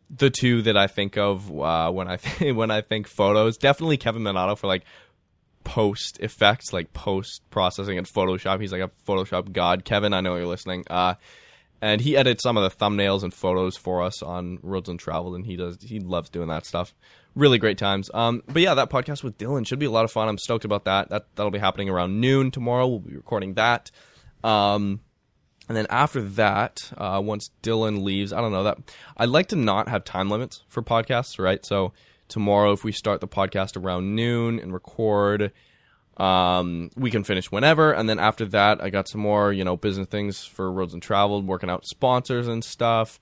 the 0.09 0.29
two 0.29 0.63
that 0.63 0.77
I 0.77 0.87
think 0.87 1.17
of 1.17 1.49
uh, 1.51 1.91
when 1.91 2.07
I 2.07 2.17
th- 2.17 2.55
when 2.55 2.71
I 2.71 2.81
think 2.81 3.07
photos. 3.07 3.57
Definitely 3.57 3.97
Kevin 3.97 4.21
Minato 4.21 4.57
for 4.57 4.67
like 4.67 4.83
post 5.63 6.19
effects, 6.19 6.73
like 6.73 6.93
post 6.93 7.41
processing 7.49 7.97
and 7.97 8.07
Photoshop. 8.07 8.61
He's 8.61 8.71
like 8.71 8.81
a 8.81 8.91
Photoshop 9.07 9.51
god. 9.51 9.85
Kevin, 9.85 10.13
I 10.13 10.21
know 10.21 10.35
you're 10.35 10.47
listening. 10.47 10.85
Uh, 10.89 11.15
and 11.81 12.01
he 12.01 12.17
edits 12.17 12.43
some 12.43 12.57
of 12.57 12.63
the 12.63 12.75
thumbnails 12.75 13.23
and 13.23 13.33
photos 13.33 13.77
for 13.77 14.03
us 14.03 14.21
on 14.21 14.59
Roads 14.61 14.89
Untraveled, 14.89 15.35
and 15.35 15.45
he 15.45 15.55
does 15.55 15.77
he 15.81 15.99
loves 15.99 16.29
doing 16.29 16.49
that 16.49 16.65
stuff 16.65 16.93
really 17.35 17.57
great 17.57 17.77
times. 17.77 18.09
Um, 18.13 18.43
but 18.47 18.61
yeah, 18.61 18.73
that 18.73 18.89
podcast 18.89 19.23
with 19.23 19.37
Dylan 19.37 19.65
should 19.65 19.79
be 19.79 19.85
a 19.85 19.91
lot 19.91 20.05
of 20.05 20.11
fun. 20.11 20.27
I'm 20.27 20.37
stoked 20.37 20.65
about 20.65 20.85
that. 20.85 21.09
That 21.09 21.27
that'll 21.35 21.51
be 21.51 21.59
happening 21.59 21.89
around 21.89 22.19
noon 22.19 22.51
tomorrow. 22.51 22.87
We'll 22.87 22.99
be 22.99 23.15
recording 23.15 23.55
that. 23.55 23.91
Um, 24.43 25.01
and 25.67 25.77
then 25.77 25.87
after 25.89 26.21
that, 26.21 26.91
uh, 26.97 27.21
once 27.23 27.51
Dylan 27.61 28.03
leaves, 28.03 28.33
I 28.33 28.41
don't 28.41 28.51
know 28.51 28.63
that 28.63 28.77
I'd 29.17 29.29
like 29.29 29.47
to 29.47 29.55
not 29.55 29.87
have 29.87 30.03
time 30.03 30.29
limits 30.29 30.63
for 30.67 30.81
podcasts, 30.81 31.39
right? 31.39 31.63
So 31.65 31.93
tomorrow, 32.27 32.71
if 32.71 32.83
we 32.83 32.91
start 32.91 33.21
the 33.21 33.27
podcast 33.27 33.81
around 33.81 34.15
noon 34.15 34.59
and 34.59 34.73
record, 34.73 35.51
um, 36.17 36.89
we 36.95 37.11
can 37.11 37.23
finish 37.23 37.51
whenever. 37.51 37.91
And 37.91 38.09
then 38.09 38.19
after 38.19 38.45
that, 38.45 38.81
I 38.83 38.89
got 38.89 39.07
some 39.07 39.21
more, 39.21 39.53
you 39.53 39.63
know, 39.63 39.77
business 39.77 40.07
things 40.07 40.43
for 40.43 40.71
Roads 40.71 40.95
Untraveled, 40.95 41.45
working 41.45 41.69
out 41.69 41.85
sponsors 41.85 42.47
and 42.47 42.63
stuff 42.63 43.19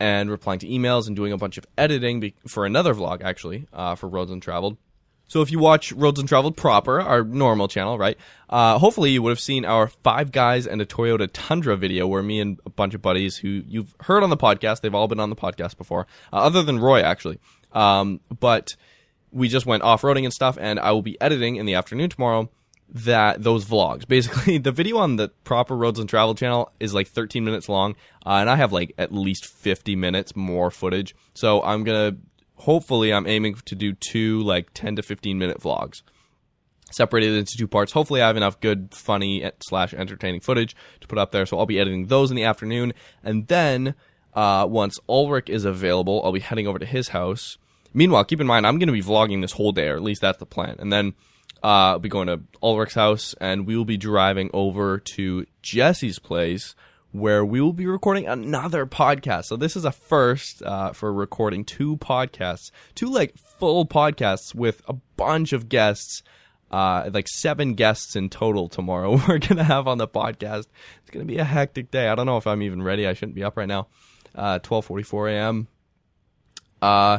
and 0.00 0.30
replying 0.30 0.58
to 0.60 0.66
emails 0.66 1.06
and 1.06 1.14
doing 1.14 1.32
a 1.32 1.36
bunch 1.36 1.58
of 1.58 1.66
editing 1.78 2.20
be- 2.20 2.34
for 2.48 2.66
another 2.66 2.94
vlog, 2.94 3.22
actually, 3.22 3.66
uh, 3.72 3.94
for 3.94 4.08
Roads 4.08 4.30
Untraveled. 4.30 4.76
So 5.28 5.42
if 5.42 5.52
you 5.52 5.60
watch 5.60 5.92
Roads 5.92 6.18
Untraveled 6.18 6.56
proper, 6.56 7.00
our 7.00 7.22
normal 7.22 7.68
channel, 7.68 7.96
right? 7.96 8.16
Uh, 8.48 8.78
hopefully 8.78 9.10
you 9.10 9.22
would 9.22 9.30
have 9.30 9.38
seen 9.38 9.64
our 9.64 9.86
five 9.86 10.32
guys 10.32 10.66
and 10.66 10.82
a 10.82 10.86
Toyota 10.86 11.28
Tundra 11.32 11.76
video 11.76 12.08
where 12.08 12.22
me 12.22 12.40
and 12.40 12.58
a 12.66 12.70
bunch 12.70 12.94
of 12.94 13.02
buddies 13.02 13.36
who 13.36 13.62
you've 13.68 13.94
heard 14.00 14.24
on 14.24 14.30
the 14.30 14.36
podcast, 14.36 14.80
they've 14.80 14.94
all 14.94 15.06
been 15.06 15.20
on 15.20 15.30
the 15.30 15.36
podcast 15.36 15.76
before, 15.76 16.08
uh, 16.32 16.36
other 16.38 16.64
than 16.64 16.80
Roy 16.80 17.02
actually. 17.02 17.38
Um, 17.72 18.18
but 18.40 18.74
we 19.30 19.48
just 19.48 19.66
went 19.66 19.84
off 19.84 20.02
roading 20.02 20.24
and 20.24 20.32
stuff, 20.32 20.58
and 20.60 20.80
I 20.80 20.90
will 20.90 21.02
be 21.02 21.20
editing 21.20 21.54
in 21.54 21.66
the 21.66 21.74
afternoon 21.74 22.10
tomorrow 22.10 22.50
that 22.92 23.42
those 23.42 23.64
vlogs. 23.64 24.06
Basically, 24.08 24.58
the 24.58 24.72
video 24.72 24.98
on 24.98 25.16
the 25.16 25.28
proper 25.44 25.76
roads 25.76 25.98
untraveled 25.98 26.38
channel 26.38 26.70
is 26.80 26.94
like 26.94 27.08
13 27.08 27.44
minutes 27.44 27.68
long, 27.68 27.96
uh, 28.26 28.34
and 28.34 28.50
I 28.50 28.56
have 28.56 28.72
like 28.72 28.94
at 28.98 29.12
least 29.12 29.46
50 29.46 29.96
minutes 29.96 30.36
more 30.36 30.70
footage. 30.70 31.14
So 31.34 31.62
I'm 31.62 31.84
gonna 31.84 32.16
hopefully 32.56 33.12
I'm 33.12 33.26
aiming 33.26 33.54
to 33.66 33.74
do 33.74 33.94
two 33.94 34.42
like 34.42 34.70
10 34.74 34.96
to 34.96 35.02
15 35.02 35.38
minute 35.38 35.60
vlogs 35.60 36.02
separated 36.90 37.34
into 37.34 37.56
two 37.56 37.68
parts. 37.68 37.92
Hopefully, 37.92 38.20
I 38.20 38.26
have 38.26 38.36
enough 38.36 38.60
good, 38.60 38.94
funny 38.94 39.48
slash 39.60 39.94
entertaining 39.94 40.40
footage 40.40 40.76
to 41.00 41.06
put 41.06 41.18
up 41.18 41.32
there. 41.32 41.46
So 41.46 41.58
I'll 41.58 41.66
be 41.66 41.78
editing 41.78 42.06
those 42.06 42.30
in 42.30 42.36
the 42.36 42.44
afternoon, 42.44 42.92
and 43.22 43.46
then 43.48 43.94
uh, 44.34 44.66
once 44.68 44.98
Ulrich 45.08 45.48
is 45.48 45.64
available, 45.64 46.20
I'll 46.24 46.32
be 46.32 46.40
heading 46.40 46.66
over 46.66 46.78
to 46.78 46.86
his 46.86 47.08
house. 47.08 47.58
Meanwhile, 47.92 48.24
keep 48.24 48.40
in 48.40 48.46
mind 48.46 48.66
I'm 48.66 48.78
going 48.78 48.88
to 48.88 48.92
be 48.92 49.02
vlogging 49.02 49.40
this 49.40 49.52
whole 49.52 49.72
day, 49.72 49.88
or 49.88 49.96
at 49.96 50.02
least 50.02 50.20
that's 50.20 50.38
the 50.38 50.46
plan. 50.46 50.76
And 50.78 50.92
then 50.92 51.14
uh, 51.62 51.66
I'll 51.92 51.98
be 51.98 52.08
going 52.08 52.28
to 52.28 52.40
Ulrich's 52.62 52.94
house, 52.94 53.34
and 53.40 53.66
we 53.66 53.76
will 53.76 53.84
be 53.84 53.96
driving 53.96 54.50
over 54.52 54.98
to 54.98 55.46
Jesse's 55.62 56.18
place, 56.18 56.74
where 57.12 57.44
we 57.44 57.60
will 57.60 57.72
be 57.72 57.86
recording 57.86 58.26
another 58.26 58.86
podcast. 58.86 59.46
So 59.46 59.56
this 59.56 59.76
is 59.76 59.84
a 59.84 59.92
first 59.92 60.62
uh, 60.62 60.92
for 60.92 61.12
recording 61.12 61.64
two 61.64 61.96
podcasts, 61.98 62.70
two 62.94 63.10
like 63.10 63.36
full 63.36 63.84
podcasts 63.84 64.54
with 64.54 64.82
a 64.88 64.94
bunch 65.16 65.52
of 65.52 65.68
guests. 65.68 66.22
Uh, 66.70 67.10
like 67.12 67.26
seven 67.26 67.74
guests 67.74 68.14
in 68.14 68.28
total 68.28 68.68
tomorrow. 68.68 69.20
We're 69.28 69.38
gonna 69.38 69.64
have 69.64 69.88
on 69.88 69.98
the 69.98 70.06
podcast. 70.06 70.66
It's 71.02 71.10
gonna 71.10 71.24
be 71.24 71.38
a 71.38 71.44
hectic 71.44 71.90
day. 71.90 72.06
I 72.06 72.14
don't 72.14 72.26
know 72.26 72.36
if 72.36 72.46
I'm 72.46 72.62
even 72.62 72.80
ready. 72.80 73.08
I 73.08 73.12
shouldn't 73.12 73.34
be 73.34 73.42
up 73.42 73.56
right 73.56 73.66
now. 73.66 73.88
Uh, 74.36 74.60
12:44 74.60 75.32
a.m. 75.32 75.68
Uh, 76.80 77.18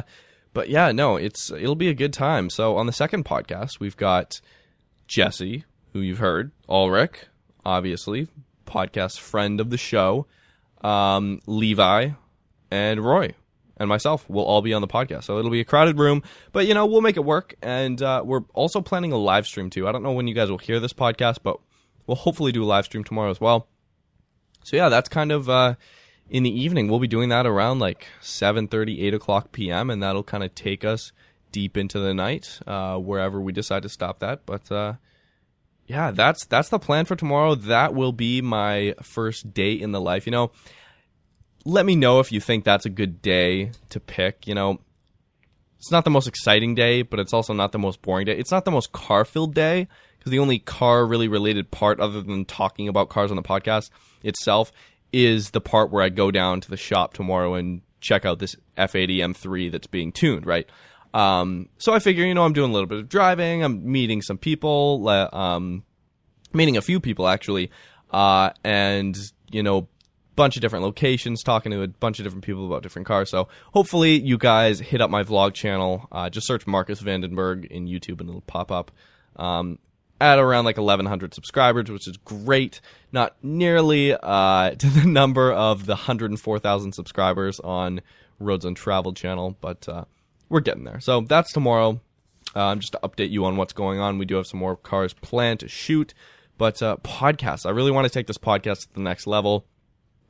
but 0.52 0.68
yeah, 0.68 0.92
no, 0.92 1.16
it's 1.16 1.50
it'll 1.50 1.74
be 1.74 1.88
a 1.88 1.94
good 1.94 2.12
time. 2.12 2.50
So 2.50 2.76
on 2.76 2.86
the 2.86 2.92
second 2.92 3.24
podcast, 3.24 3.80
we've 3.80 3.96
got 3.96 4.40
Jesse, 5.06 5.64
who 5.92 6.00
you've 6.00 6.18
heard, 6.18 6.52
Ulrich, 6.68 7.26
obviously, 7.64 8.28
podcast 8.66 9.18
friend 9.18 9.60
of 9.60 9.70
the 9.70 9.78
show, 9.78 10.26
um, 10.82 11.40
Levi, 11.46 12.10
and 12.70 13.04
Roy, 13.04 13.34
and 13.76 13.88
myself 13.88 14.28
will 14.28 14.44
all 14.44 14.62
be 14.62 14.72
on 14.72 14.80
the 14.80 14.88
podcast. 14.88 15.24
So 15.24 15.38
it'll 15.38 15.50
be 15.50 15.60
a 15.60 15.64
crowded 15.64 15.98
room, 15.98 16.22
but 16.52 16.66
you 16.66 16.74
know 16.74 16.86
we'll 16.86 17.00
make 17.00 17.16
it 17.16 17.24
work. 17.24 17.54
And 17.62 18.00
uh, 18.02 18.22
we're 18.24 18.44
also 18.54 18.80
planning 18.80 19.12
a 19.12 19.18
live 19.18 19.46
stream 19.46 19.70
too. 19.70 19.88
I 19.88 19.92
don't 19.92 20.02
know 20.02 20.12
when 20.12 20.26
you 20.26 20.34
guys 20.34 20.50
will 20.50 20.58
hear 20.58 20.80
this 20.80 20.92
podcast, 20.92 21.38
but 21.42 21.58
we'll 22.06 22.16
hopefully 22.16 22.52
do 22.52 22.62
a 22.62 22.66
live 22.66 22.84
stream 22.84 23.04
tomorrow 23.04 23.30
as 23.30 23.40
well. 23.40 23.68
So 24.64 24.76
yeah, 24.76 24.88
that's 24.88 25.08
kind 25.08 25.32
of 25.32 25.48
uh, 25.48 25.74
in 26.32 26.42
the 26.42 26.60
evening. 26.60 26.88
We'll 26.88 26.98
be 26.98 27.06
doing 27.06 27.28
that 27.28 27.46
around 27.46 27.78
like 27.78 28.06
7:30, 28.20 29.04
8 29.04 29.14
o'clock 29.14 29.52
p.m., 29.52 29.90
and 29.90 30.02
that'll 30.02 30.24
kind 30.24 30.42
of 30.42 30.54
take 30.54 30.84
us 30.84 31.12
deep 31.52 31.76
into 31.76 32.00
the 32.00 32.14
night, 32.14 32.58
uh, 32.66 32.96
wherever 32.96 33.40
we 33.40 33.52
decide 33.52 33.82
to 33.82 33.88
stop 33.90 34.20
that. 34.20 34.46
But 34.46 34.72
uh, 34.72 34.94
yeah, 35.86 36.10
that's 36.10 36.46
that's 36.46 36.70
the 36.70 36.78
plan 36.78 37.04
for 37.04 37.14
tomorrow. 37.14 37.54
That 37.54 37.94
will 37.94 38.12
be 38.12 38.40
my 38.40 38.94
first 39.02 39.52
day 39.52 39.74
in 39.74 39.92
the 39.92 40.00
life. 40.00 40.26
You 40.26 40.32
know, 40.32 40.52
let 41.66 41.84
me 41.84 41.94
know 41.94 42.18
if 42.18 42.32
you 42.32 42.40
think 42.40 42.64
that's 42.64 42.86
a 42.86 42.90
good 42.90 43.20
day 43.20 43.72
to 43.90 44.00
pick. 44.00 44.46
You 44.46 44.54
know, 44.54 44.80
it's 45.78 45.90
not 45.90 46.04
the 46.04 46.10
most 46.10 46.28
exciting 46.28 46.74
day, 46.74 47.02
but 47.02 47.20
it's 47.20 47.34
also 47.34 47.52
not 47.52 47.72
the 47.72 47.78
most 47.78 48.00
boring 48.00 48.24
day. 48.24 48.38
It's 48.38 48.50
not 48.50 48.64
the 48.64 48.70
most 48.70 48.92
car 48.92 49.26
filled 49.26 49.54
day 49.54 49.86
because 50.18 50.30
the 50.30 50.38
only 50.38 50.60
car 50.60 51.04
really 51.04 51.28
related 51.28 51.70
part, 51.70 52.00
other 52.00 52.22
than 52.22 52.46
talking 52.46 52.88
about 52.88 53.10
cars 53.10 53.30
on 53.30 53.36
the 53.36 53.42
podcast 53.42 53.90
itself, 54.22 54.72
is 55.12 55.50
the 55.50 55.60
part 55.60 55.90
where 55.90 56.02
I 56.02 56.08
go 56.08 56.30
down 56.30 56.60
to 56.60 56.70
the 56.70 56.76
shop 56.76 57.14
tomorrow 57.14 57.54
and 57.54 57.82
check 58.00 58.24
out 58.24 58.38
this 58.38 58.56
F80 58.76 59.18
M3 59.18 59.70
that's 59.70 59.86
being 59.86 60.12
tuned, 60.12 60.46
right? 60.46 60.68
Um, 61.14 61.68
so 61.78 61.92
I 61.92 61.98
figure, 61.98 62.24
you 62.24 62.34
know, 62.34 62.44
I'm 62.44 62.54
doing 62.54 62.70
a 62.70 62.72
little 62.72 62.86
bit 62.86 62.98
of 62.98 63.08
driving, 63.08 63.62
I'm 63.62 63.90
meeting 63.90 64.22
some 64.22 64.38
people, 64.38 65.06
um, 65.08 65.84
meeting 66.52 66.76
a 66.76 66.82
few 66.82 67.00
people 67.00 67.28
actually, 67.28 67.70
uh, 68.10 68.50
and, 68.64 69.16
you 69.50 69.62
know, 69.62 69.88
bunch 70.34 70.56
of 70.56 70.62
different 70.62 70.84
locations, 70.84 71.42
talking 71.42 71.72
to 71.72 71.82
a 71.82 71.88
bunch 71.88 72.18
of 72.18 72.24
different 72.24 72.44
people 72.44 72.66
about 72.66 72.82
different 72.82 73.06
cars. 73.06 73.30
So 73.30 73.48
hopefully 73.74 74.18
you 74.18 74.38
guys 74.38 74.80
hit 74.80 75.00
up 75.00 75.10
my 75.10 75.22
vlog 75.22 75.54
channel. 75.54 76.08
Uh, 76.10 76.30
just 76.30 76.46
search 76.46 76.66
Marcus 76.66 77.02
Vandenberg 77.02 77.66
in 77.66 77.86
YouTube 77.86 78.20
and 78.20 78.30
it'll 78.30 78.40
pop 78.42 78.72
up. 78.72 78.90
Um, 79.36 79.78
at 80.22 80.38
around 80.38 80.64
like 80.64 80.76
1100 80.76 81.34
subscribers 81.34 81.90
which 81.90 82.06
is 82.06 82.16
great. 82.18 82.80
Not 83.10 83.36
nearly 83.42 84.14
uh, 84.14 84.70
to 84.78 84.86
the 84.86 85.06
number 85.06 85.52
of 85.52 85.86
the 85.86 85.96
104000 85.96 86.92
subscribers 86.92 87.60
on 87.60 88.00
roads 88.38 88.64
untraveled 88.64 89.16
channel 89.16 89.56
but 89.60 89.88
uh, 89.88 90.04
we're 90.48 90.60
getting 90.60 90.84
there. 90.84 91.00
So 91.00 91.22
that's 91.22 91.52
tomorrow. 91.52 92.00
Um, 92.54 92.80
just 92.80 92.92
to 92.92 93.00
update 93.02 93.30
you 93.30 93.46
on 93.46 93.56
what's 93.56 93.72
going 93.72 93.98
on. 93.98 94.18
We 94.18 94.26
do 94.26 94.34
have 94.34 94.46
some 94.46 94.60
more 94.60 94.76
cars 94.76 95.14
planned 95.14 95.60
to 95.60 95.68
shoot 95.68 96.12
but 96.58 96.82
uh, 96.82 96.96
podcasts. 97.02 97.66
I 97.66 97.70
really 97.70 97.90
want 97.90 98.06
to 98.06 98.12
take 98.12 98.26
this 98.26 98.38
podcast 98.38 98.82
to 98.82 98.94
the 98.94 99.00
next 99.00 99.26
level 99.26 99.64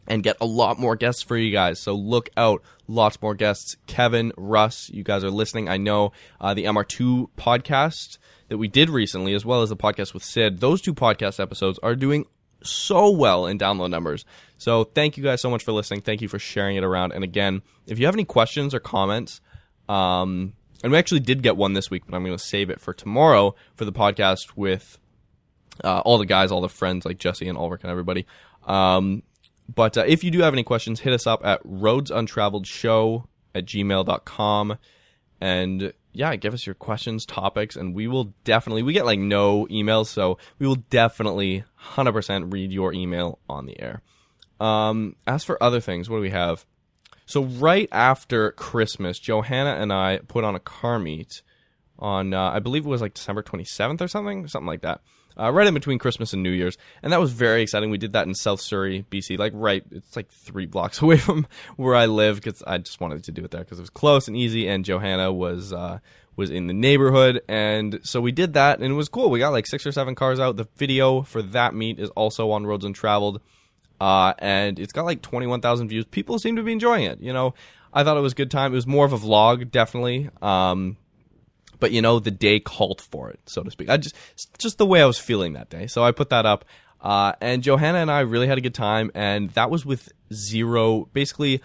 and 0.07 0.23
get 0.23 0.37
a 0.41 0.47
lot 0.47 0.79
more 0.79 0.97
guests 0.97 1.23
for 1.23 1.37
you 1.37 1.53
guys. 1.53 1.79
So 1.79 1.95
look 1.95 2.29
out, 2.37 2.63
lots 2.89 3.21
more 3.23 3.35
guests. 3.35 3.77
Kevin, 3.87 4.33
Russ, 4.37 4.91
you 4.91 5.05
guys 5.05 5.25
are 5.25 5.31
listening. 5.31 5.69
I 5.69 5.77
know 5.77 6.13
uh, 6.41 6.55
the 6.55 6.65
MR2 6.65 7.31
podcast 7.37 8.19
that 8.49 8.59
we 8.59 8.69
did 8.69 8.91
recently, 8.91 9.35
as 9.35 9.45
well 9.45 9.63
as 9.63 9.69
the 9.69 9.77
podcast 9.77 10.13
with 10.15 10.25
Sid, 10.25 10.61
those 10.61 10.81
two 10.81 10.95
podcast 10.95 11.41
episodes 11.41 11.79
are 11.83 11.95
doing 11.95 12.27
so 12.63 13.11
well 13.11 13.47
in 13.47 13.59
download 13.59 13.91
numbers. 13.91 14.25
So 14.59 14.85
thank 14.85 15.17
you 15.17 15.25
guys 15.25 15.41
so 15.41 15.51
much 15.51 15.65
for 15.65 15.73
listening. 15.73 16.03
Thank 16.03 16.21
you 16.21 16.29
for 16.29 16.39
sharing 16.39 16.77
it 16.77 16.85
around. 16.85 17.13
And 17.13 17.25
again, 17.25 17.63
if 17.87 17.99
you 17.99 18.07
have 18.07 18.15
any 18.15 18.25
questions 18.25 18.75
or 18.75 18.81
comments, 18.81 19.41
um, 19.89 20.53
and 20.83 20.93
we 20.93 20.99
actually 20.99 21.21
did 21.21 21.43
get 21.43 21.57
one 21.57 21.73
this 21.73 21.91
week, 21.91 22.05
but 22.07 22.17
I'm 22.17 22.25
going 22.25 22.37
to 22.37 22.43
save 22.43 22.71
it 22.71 22.81
for 22.81 22.93
tomorrow 22.93 23.55
for 23.75 23.85
the 23.85 23.93
podcast 23.93 24.57
with 24.57 24.99
uh, 25.83 26.01
all 26.01 26.19
the 26.19 26.27
guys, 26.27 26.51
all 26.51 26.61
the 26.61 26.69
friends 26.69 27.05
like 27.05 27.19
Jesse 27.19 27.49
and 27.49 27.57
Ulrich 27.57 27.83
and 27.83 27.91
everybody. 27.91 28.27
Um, 28.65 29.23
but 29.75 29.97
uh, 29.97 30.05
if 30.07 30.25
you 30.25 30.31
do 30.31 30.41
have 30.41 30.53
any 30.53 30.63
questions, 30.65 31.01
hit 31.01 31.13
us 31.13 31.27
up 31.27 31.45
at 31.45 31.63
roadsuntraveledshow 31.65 33.25
at 33.55 33.65
gmail.com. 33.65 34.79
And 35.41 35.93
yeah, 36.13 36.37
give 36.37 36.55
us 36.55 36.67
your 36.67 36.75
questions, 36.75 37.27
topics, 37.27 37.77
and 37.77 37.95
we 37.95 38.07
will 38.07 38.35
definitely, 38.45 38.83
we 38.83 38.93
get 38.93 39.07
like 39.07 39.19
no 39.19 39.67
emails, 39.67 40.07
so 40.07 40.39
we 40.59 40.67
will 40.67 40.77
definitely 40.91 41.65
100% 41.95 42.53
read 42.53 42.73
your 42.73 42.93
email 42.93 43.39
on 43.49 43.67
the 43.67 43.81
air. 43.81 44.03
Um, 44.61 45.17
as 45.27 45.43
for 45.43 45.61
other 45.63 45.81
things, 45.81 46.09
what 46.09 46.19
do 46.19 46.23
we 46.23 46.31
have? 46.31 46.65
So 47.27 47.45
right 47.45 47.89
after 47.91 48.53
Christmas, 48.53 49.19
Johanna 49.19 49.71
and 49.71 49.93
I 49.93 50.19
put 50.29 50.45
on 50.45 50.55
a 50.55 50.61
car 50.61 50.99
meet 50.99 51.43
on, 51.99 52.35
uh, 52.35 52.51
I 52.51 52.59
believe 52.59 52.85
it 52.85 52.89
was 52.89 53.01
like 53.01 53.15
December 53.15 53.43
27th 53.43 54.01
or 54.01 54.09
something, 54.09 54.47
something 54.47 54.67
like 54.67 54.83
that 54.83 55.01
uh, 55.39 55.51
right 55.53 55.67
in 55.67 55.75
between 55.75 55.99
Christmas 55.99 56.33
and 56.33 56.43
New 56.43 56.51
Year's, 56.51 56.77
and 57.03 57.13
that 57.13 57.21
was 57.21 57.33
very 57.33 57.63
exciting. 57.63 57.91
We 57.91 57.99
did 57.99 58.13
that 58.13 58.27
in 58.27 58.35
South 58.35 58.61
Surrey, 58.61 59.05
BC, 59.11 59.39
like 59.39 59.53
right, 59.55 59.85
it's 59.91 60.17
like 60.17 60.31
three 60.31 60.67
blocks 60.67 61.03
away 61.03 61.19
from 61.19 61.47
where 61.77 61.95
I 61.95 62.07
live 62.07 62.37
because 62.37 62.63
I 62.67 62.79
just 62.79 63.01
wanted 63.01 63.25
to 63.25 63.33
do 63.33 63.45
it 63.45 63.51
there 63.51 63.61
because 63.61 63.79
it 63.79 63.83
was 63.83 63.91
close 63.91 64.29
and 64.29 64.37
easy, 64.37 64.69
and 64.69 64.85
Johanna 64.85 65.33
was 65.33 65.73
uh, 65.73 65.99
was 66.37 66.51
in 66.51 66.67
the 66.67 66.75
neighborhood, 66.75 67.43
and 67.49 68.01
so 68.03 68.21
we 68.21 68.33
did 68.33 68.55
that, 68.55 68.81
and 68.81 68.93
it 68.93 68.97
was 68.97 69.09
cool. 69.09 69.31
We 69.31 69.39
got 69.39 69.51
like 69.51 69.67
six 69.67 69.87
or 69.87 69.93
seven 69.93 70.15
cars 70.15 70.41
out. 70.41 70.57
The 70.57 70.69
video 70.77 71.23
for 71.23 71.43
that 71.43 71.75
meet 71.75 71.99
is 71.99 72.11
also 72.11 72.51
on 72.51 72.67
Roads 72.67 72.85
Untraveled, 72.85 73.41
uh, 74.01 74.35
and 74.39 74.79
it's 74.79 74.93
got 74.93 75.05
like 75.05 75.23
twenty 75.23 75.47
one 75.47 75.61
thousand 75.61 75.89
views. 75.89 76.05
People 76.05 76.39
seem 76.39 76.57
to 76.57 76.63
be 76.63 76.73
enjoying 76.73 77.05
it. 77.05 77.21
You 77.21 77.33
know, 77.33 77.55
I 77.93 78.05
thought 78.05 78.17
it 78.17 78.21
was 78.21 78.33
a 78.33 78.37
good 78.37 78.51
time. 78.51 78.73
It 78.73 78.77
was 78.77 78.87
more 78.87 79.05
of 79.05 79.13
a 79.13 79.19
vlog, 79.19 79.71
definitely. 79.71 80.31
Um, 80.41 80.97
but 81.83 81.91
you 81.91 82.01
know 82.01 82.21
the 82.21 82.31
day 82.31 82.61
called 82.61 83.01
for 83.01 83.29
it, 83.29 83.41
so 83.47 83.65
to 83.65 83.71
speak. 83.73 83.91
I 83.91 83.97
just 83.97 84.15
just 84.57 84.79
the 84.79 84.87
way 84.87 85.03
I 85.03 85.05
was 85.05 85.19
feeling 85.19 85.55
that 85.55 85.69
day. 85.69 85.89
So 85.89 86.05
I 86.05 86.13
put 86.13 86.31
that 86.31 86.47
up, 86.47 86.65
uh, 87.01 87.33
and 87.41 87.61
Johanna 87.61 87.99
and 87.99 88.09
I 88.09 88.21
really 88.21 88.47
had 88.47 88.57
a 88.57 88.61
good 88.61 88.73
time, 88.73 89.11
and 89.17 89.51
that 89.51 89.69
was 89.69 89.85
with 89.85 90.09
zero, 90.33 91.09
basically 91.13 91.61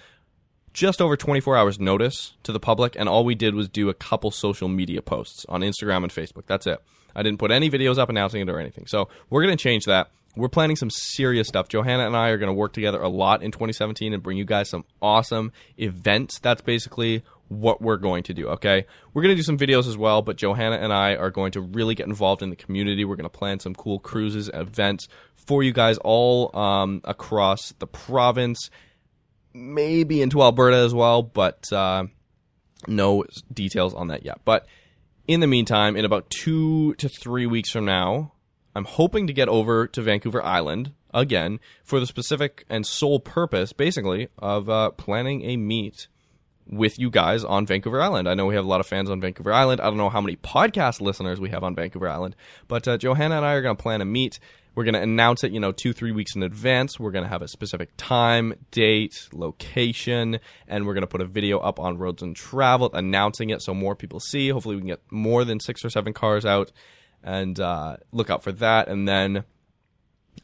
just 0.74 1.04
over 1.04 1.16
24 1.16 1.56
hours 1.56 1.80
notice 1.80 2.34
to 2.42 2.52
the 2.52 2.60
public, 2.60 2.96
and 2.98 3.08
all 3.08 3.26
we 3.26 3.36
did 3.36 3.54
was 3.54 3.70
do 3.70 3.90
a 3.90 3.94
couple 3.94 4.32
social 4.32 4.68
media 4.68 5.04
posts 5.04 5.46
on 5.50 5.62
Instagram 5.62 5.98
and 5.98 6.12
Facebook. 6.12 6.48
That's 6.48 6.66
it. 6.66 6.82
I 7.16 7.22
didn't 7.22 7.38
put 7.38 7.52
any 7.52 7.70
videos 7.70 8.00
up 8.00 8.10
announcing 8.10 8.42
it 8.42 8.50
or 8.50 8.60
anything. 8.60 8.88
So 8.88 9.10
we're 9.30 9.44
going 9.44 9.56
to 9.56 9.62
change 9.62 9.86
that. 9.86 10.10
We're 10.36 10.50
planning 10.50 10.76
some 10.76 10.90
serious 10.90 11.48
stuff. 11.48 11.68
Johanna 11.68 12.08
and 12.08 12.18
I 12.18 12.30
are 12.30 12.38
going 12.38 12.50
to 12.50 12.54
work 12.54 12.74
together 12.74 13.02
a 13.02 13.10
lot 13.10 13.44
in 13.44 13.52
2017 13.52 14.14
and 14.14 14.24
bring 14.24 14.38
you 14.38 14.46
guys 14.46 14.70
some 14.70 14.84
awesome 15.00 15.52
events. 15.78 16.40
That's 16.40 16.62
basically 16.62 17.24
what 17.50 17.82
we're 17.82 17.98
going 17.98 18.24
to 18.24 18.34
do, 18.34 18.48
okay? 18.50 18.86
We're 19.14 19.22
going 19.22 19.36
to 19.36 19.40
do 19.40 19.44
some 19.44 19.58
videos 19.58 19.88
as 19.88 19.98
well, 19.98 20.22
but 20.22 20.38
Johanna 20.38 20.78
and 20.78 20.92
I 20.92 21.16
are 21.16 21.32
going 21.32 21.52
to 21.54 21.62
really 21.62 21.96
get 21.96 22.08
involved 22.08 22.42
in 22.42 22.50
the 22.50 22.56
community. 22.56 23.06
We're 23.06 23.16
going 23.16 23.30
to 23.30 23.30
plan 23.30 23.60
some 23.60 23.74
cool 23.74 24.00
cruises, 24.00 24.50
events 24.54 25.08
for 25.36 25.64
you 25.64 25.72
guys 25.72 25.98
all 26.00 26.56
um, 26.58 27.02
across 27.04 27.74
the 27.80 27.88
province, 27.88 28.70
maybe 29.54 30.22
into 30.22 30.42
Alberta 30.42 30.78
as 30.78 30.94
well, 30.94 31.24
but 31.24 31.72
uh, 31.72 32.06
no 32.88 33.24
details 33.54 33.94
on 33.94 34.08
that 34.08 34.26
yet. 34.26 34.40
But 34.44 34.68
in 35.28 35.40
the 35.40 35.48
meantime, 35.48 35.96
in 35.96 36.06
about 36.06 36.30
two 36.30 36.96
to 36.96 37.10
three 37.10 37.46
weeks 37.46 37.72
from 37.72 37.86
now, 37.86 38.34
I'm 38.76 38.86
hoping 38.86 39.28
to 39.28 39.34
get 39.34 39.50
over 39.50 39.88
to 39.88 40.02
Vancouver 40.02 40.44
Island 40.44 40.94
again 41.14 41.60
for 41.84 42.00
the 42.00 42.06
specific 42.06 42.66
and 42.70 42.86
sole 42.86 43.20
purpose, 43.20 43.74
basically, 43.74 44.28
of 44.38 44.70
uh, 44.70 44.92
planning 44.92 45.44
a 45.44 45.58
meet 45.58 46.08
with 46.70 47.00
you 47.00 47.10
guys 47.10 47.44
on 47.44 47.66
Vancouver 47.66 48.02
Island. 48.02 48.28
I 48.28 48.34
know 48.34 48.46
we 48.46 48.56
have 48.56 48.66
a 48.66 48.68
lot 48.68 48.80
of 48.80 48.88
fans 48.88 49.10
on 49.10 49.22
Vancouver 49.22 49.54
Island. 49.54 49.82
I 49.82 49.86
don't 49.86 49.98
know 49.98 50.10
how 50.10 50.22
many 50.22 50.36
podcast 50.36 51.02
listeners 51.02 51.40
we 51.40 51.50
have 51.50 51.64
on 51.64 51.76
Vancouver 51.76 52.08
Island, 52.08 52.36
but 52.68 52.88
uh, 52.88 52.98
Johanna 52.98 53.38
and 53.38 53.46
I 53.46 53.54
are 53.54 53.62
going 53.62 53.76
to 53.76 53.82
plan 53.82 54.02
a 54.02 54.06
meet. 54.06 54.40
We're 54.76 54.84
going 54.84 54.94
to 54.94 55.02
announce 55.02 55.44
it, 55.44 55.52
you 55.52 55.60
know, 55.60 55.72
two, 55.72 55.92
three 55.92 56.12
weeks 56.12 56.36
in 56.36 56.44
advance. 56.44 57.00
We're 57.00 57.12
going 57.12 57.24
to 57.24 57.30
have 57.30 57.42
a 57.42 57.48
specific 57.48 57.90
time, 57.98 58.54
date, 58.70 59.28
location, 59.34 60.40
and 60.68 60.86
we're 60.86 60.94
going 60.94 61.02
to 61.02 61.08
put 61.08 61.22
a 61.22 61.26
video 61.26 61.58
up 61.58 61.80
on 61.80 61.98
Roads 61.98 62.22
Untraveled 62.22 62.92
announcing 62.94 63.50
it 63.50 63.64
so 63.64 63.74
more 63.74 63.96
people 63.96 64.20
see. 64.20 64.50
Hopefully, 64.50 64.76
we 64.76 64.82
can 64.82 64.90
get 64.90 65.02
more 65.10 65.44
than 65.46 65.60
six 65.60 65.84
or 65.84 65.90
seven 65.90 66.14
cars 66.14 66.46
out 66.46 66.72
and 67.24 67.60
uh, 67.60 67.98
look 68.12 68.30
out 68.30 68.44
for 68.44 68.52
that. 68.52 68.88
And 68.88 69.08
then 69.08 69.46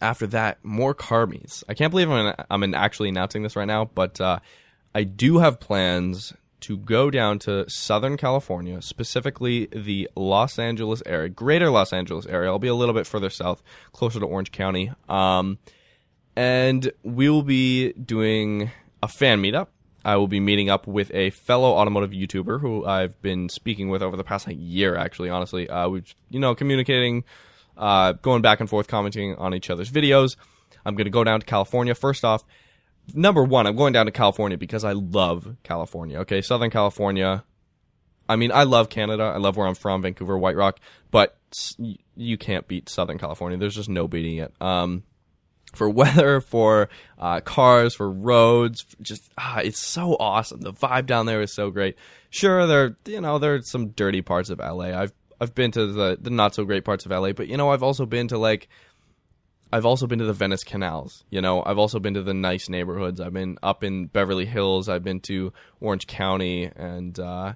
after 0.02 0.26
that, 0.28 0.64
more 0.64 0.96
car 0.96 1.28
meets. 1.28 1.64
I 1.70 1.76
can't 1.76 1.92
believe 1.92 2.10
I'm, 2.10 2.34
I'm 2.50 2.74
actually 2.74 3.10
announcing 3.10 3.44
this 3.44 3.56
right 3.56 3.68
now, 3.68 3.86
but 3.86 4.20
uh, 4.20 4.40
I 4.96 5.04
do 5.04 5.40
have 5.40 5.60
plans 5.60 6.34
to 6.62 6.78
go 6.78 7.12
down 7.12 7.40
to 7.40 7.70
Southern 7.70 8.16
California, 8.16 8.82
specifically 8.82 9.68
the 9.74 10.10
Los 10.16 10.58
Angeles 10.58 11.04
area, 11.06 11.28
greater 11.30 11.70
Los 11.70 11.92
Angeles 11.92 12.26
area. 12.26 12.50
I'll 12.50 12.60
be 12.60 12.70
a 12.70 12.76
little 12.76 12.94
bit 12.94 13.06
further 13.06 13.30
south, 13.30 13.62
closer 13.92 14.20
to 14.20 14.26
Orange 14.26 14.52
County. 14.52 14.92
Um, 15.10 15.58
and 16.36 16.92
we 17.04 17.30
will 17.30 17.44
be 17.44 17.92
doing 17.94 18.72
a 19.02 19.08
fan 19.08 19.42
meetup. 19.42 19.68
I 20.06 20.16
will 20.16 20.28
be 20.28 20.40
meeting 20.40 20.70
up 20.70 20.88
with 20.88 21.12
a 21.14 21.32
fellow 21.32 21.74
automotive 21.74 22.12
YouTuber 22.12 22.62
who 22.62 22.86
I've 22.86 23.22
been 23.22 23.50
speaking 23.50 23.90
with 23.90 24.02
over 24.02 24.16
the 24.16 24.24
past 24.24 24.48
like, 24.48 24.58
year, 24.60 24.96
actually, 24.96 25.30
honestly. 25.30 25.70
Uh, 25.70 25.90
we've, 25.90 26.16
you 26.30 26.40
know, 26.40 26.56
communicating, 26.56 27.24
uh, 27.78 28.14
going 28.14 28.42
back 28.42 28.60
and 28.60 28.70
forth, 28.70 28.88
commenting 28.88 29.36
on 29.36 29.54
each 29.54 29.70
other's 29.70 29.92
videos. 29.92 30.36
I'm 30.86 30.96
going 30.96 31.06
to 31.06 31.12
go 31.12 31.24
down 31.24 31.40
to 31.40 31.46
California. 31.46 31.96
First 31.96 32.26
off, 32.26 32.44
number 33.14 33.44
one, 33.44 33.68
I'm 33.68 33.76
going 33.76 33.94
down 33.94 34.06
to 34.06 34.12
California 34.12 34.58
because 34.58 34.84
I 34.84 34.94
love 34.94 35.56
California. 35.64 36.20
Okay, 36.20 36.42
Southern 36.42 36.70
California, 36.70 37.44
I 38.28 38.36
mean, 38.36 38.52
I 38.52 38.64
love 38.64 38.90
Canada. 38.90 39.24
I 39.24 39.38
love 39.38 39.58
where 39.58 39.68
I'm 39.68 39.76
from, 39.76 40.02
Vancouver, 40.02 40.38
White 40.38 40.56
Rock, 40.56 40.80
but 41.12 41.38
you 42.16 42.38
can't 42.38 42.68
beat 42.68 42.90
Southern 42.90 43.18
California. 43.18 43.58
There's 43.58 43.76
just 43.76 43.90
no 43.90 44.08
beating 44.08 44.38
it. 44.38 44.54
Um, 44.62 45.04
for 45.74 45.90
weather, 45.90 46.40
for 46.40 46.90
uh, 47.18 47.42
cars, 47.42 47.96
for 47.96 48.10
roads, 48.10 48.86
just 49.02 49.30
ah, 49.38 49.60
it's 49.60 49.80
so 49.80 50.16
awesome. 50.20 50.62
The 50.62 50.74
vibe 50.74 51.06
down 51.06 51.26
there 51.26 51.42
is 51.42 51.54
so 51.54 51.70
great. 51.70 51.98
Sure, 52.30 52.66
there 52.66 52.98
you 53.06 53.22
know 53.22 53.40
there's 53.40 53.70
some 53.70 53.90
dirty 53.90 54.22
parts 54.22 54.50
of 54.50 54.60
LA. 54.60 54.98
I've 54.98 55.14
I've 55.42 55.54
been 55.54 55.72
to 55.72 55.88
the 55.88 56.18
the 56.20 56.30
not 56.30 56.56
so 56.56 56.64
great 56.64 56.86
parts 56.86 57.06
of 57.06 57.12
LA, 57.12 57.34
but 57.34 57.48
you 57.48 57.58
know 57.58 57.70
I've 57.70 57.84
also 57.84 58.06
been 58.06 58.30
to 58.30 58.38
like 58.38 58.70
I've 59.74 59.88
also 59.88 60.06
been 60.06 60.20
to 60.20 60.26
the 60.26 60.34
Venice 60.34 60.64
canals. 60.64 61.26
You 61.32 61.42
know, 61.42 61.64
I've 61.66 61.80
also 61.80 62.00
been 62.00 62.14
to 62.14 62.22
the 62.22 62.36
nice 62.36 62.70
neighborhoods. 62.70 63.20
I've 63.20 63.34
been 63.34 63.58
up 63.64 63.84
in 63.84 64.06
Beverly 64.06 64.46
Hills. 64.46 64.88
I've 64.88 65.04
been 65.04 65.20
to 65.22 65.52
Orange 65.82 66.06
County, 66.06 66.66
and 66.76 67.20
uh, 67.20 67.54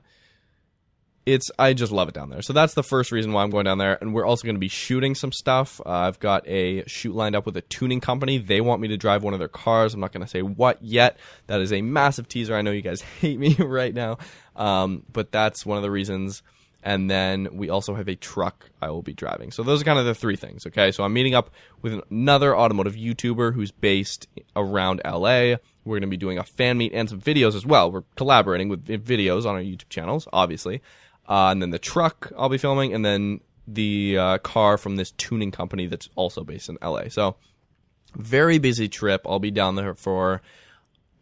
it's 1.28 1.52
I 1.60 1.74
just 1.74 1.92
love 1.92 2.08
it 2.08 2.16
down 2.16 2.32
there. 2.32 2.42
So 2.42 2.54
that's 2.54 2.74
the 2.74 2.82
first 2.82 3.12
reason 3.12 3.34
why 3.34 3.44
I'm 3.44 3.52
going 3.52 3.66
down 3.66 3.78
there. 3.78 4.00
And 4.02 4.16
we're 4.16 4.26
also 4.26 4.46
going 4.46 4.56
to 4.56 4.60
be 4.60 4.68
shooting 4.68 5.14
some 5.14 5.32
stuff. 5.32 5.80
Uh, 5.86 5.90
I've 5.90 6.20
got 6.20 6.48
a 6.48 6.84
shoot 6.88 7.14
lined 7.14 7.36
up 7.36 7.46
with 7.46 7.56
a 7.56 7.62
tuning 7.62 8.02
company. 8.02 8.40
They 8.40 8.62
want 8.62 8.82
me 8.82 8.88
to 8.88 8.98
drive 8.98 9.22
one 9.22 9.34
of 9.34 9.40
their 9.40 9.48
cars. 9.48 9.94
I'm 9.94 10.00
not 10.00 10.12
going 10.12 10.26
to 10.26 10.28
say 10.28 10.42
what 10.42 10.82
yet. 10.82 11.20
That 11.46 11.62
is 11.62 11.72
a 11.72 11.84
massive 11.84 12.28
teaser. 12.28 12.56
I 12.56 12.64
know 12.64 12.72
you 12.72 12.82
guys 12.82 13.02
hate 13.22 13.38
me 13.38 13.54
right 13.60 13.94
now, 13.94 14.18
um, 14.56 15.04
but 15.14 15.32
that's 15.32 15.68
one 15.68 15.78
of 15.78 15.84
the 15.84 15.92
reasons 15.92 16.42
and 16.84 17.10
then 17.10 17.50
we 17.52 17.70
also 17.70 17.96
have 17.96 18.08
a 18.08 18.16
truck 18.16 18.70
I 18.82 18.90
will 18.90 19.02
be 19.02 19.14
driving. 19.14 19.52
So 19.52 19.64
those 19.64 19.82
are 19.82 19.86
kind 19.86 20.00
of 20.00 20.06
the 20.06 20.16
three 20.16 20.36
things. 20.36 20.66
Okay, 20.66 20.92
so 20.92 21.04
I'm 21.04 21.14
meeting 21.14 21.36
up 21.36 21.50
with 21.82 22.02
another 22.10 22.56
automotive 22.56 22.96
YouTuber 22.96 23.54
who's 23.54 23.72
based 23.72 24.28
around 24.56 25.02
LA. 25.04 25.56
We're 25.84 25.96
going 25.96 26.02
to 26.02 26.08
be 26.08 26.18
doing 26.18 26.38
a 26.38 26.44
fan 26.44 26.78
meet 26.78 26.94
and 26.94 27.10
some 27.10 27.20
videos 27.20 27.56
as 27.56 27.66
well. 27.66 27.92
We're 27.92 28.04
collaborating 28.16 28.70
with 28.70 28.86
videos 28.86 29.46
on 29.46 29.56
our 29.56 29.62
YouTube 29.62 29.90
channels, 29.90 30.28
obviously. 30.32 30.82
Uh, 31.28 31.50
and 31.52 31.62
then 31.62 31.72
the 31.72 31.80
truck 31.80 32.32
I'll 32.38 32.50
be 32.50 32.58
filming, 32.58 32.94
and 32.94 33.04
then 33.04 33.42
the 33.68 34.18
uh, 34.18 34.38
car 34.38 34.78
from 34.78 34.96
this 34.96 35.12
tuning 35.12 35.52
company 35.52 35.88
that's 35.88 36.08
also 36.16 36.44
based 36.44 36.70
in 36.70 36.78
LA. 36.82 37.10
So 37.10 37.36
very 38.16 38.60
busy 38.60 38.88
trip. 38.88 39.22
I'll 39.26 39.40
be 39.40 39.52
down 39.52 39.76
there 39.76 39.94
for. 39.94 40.42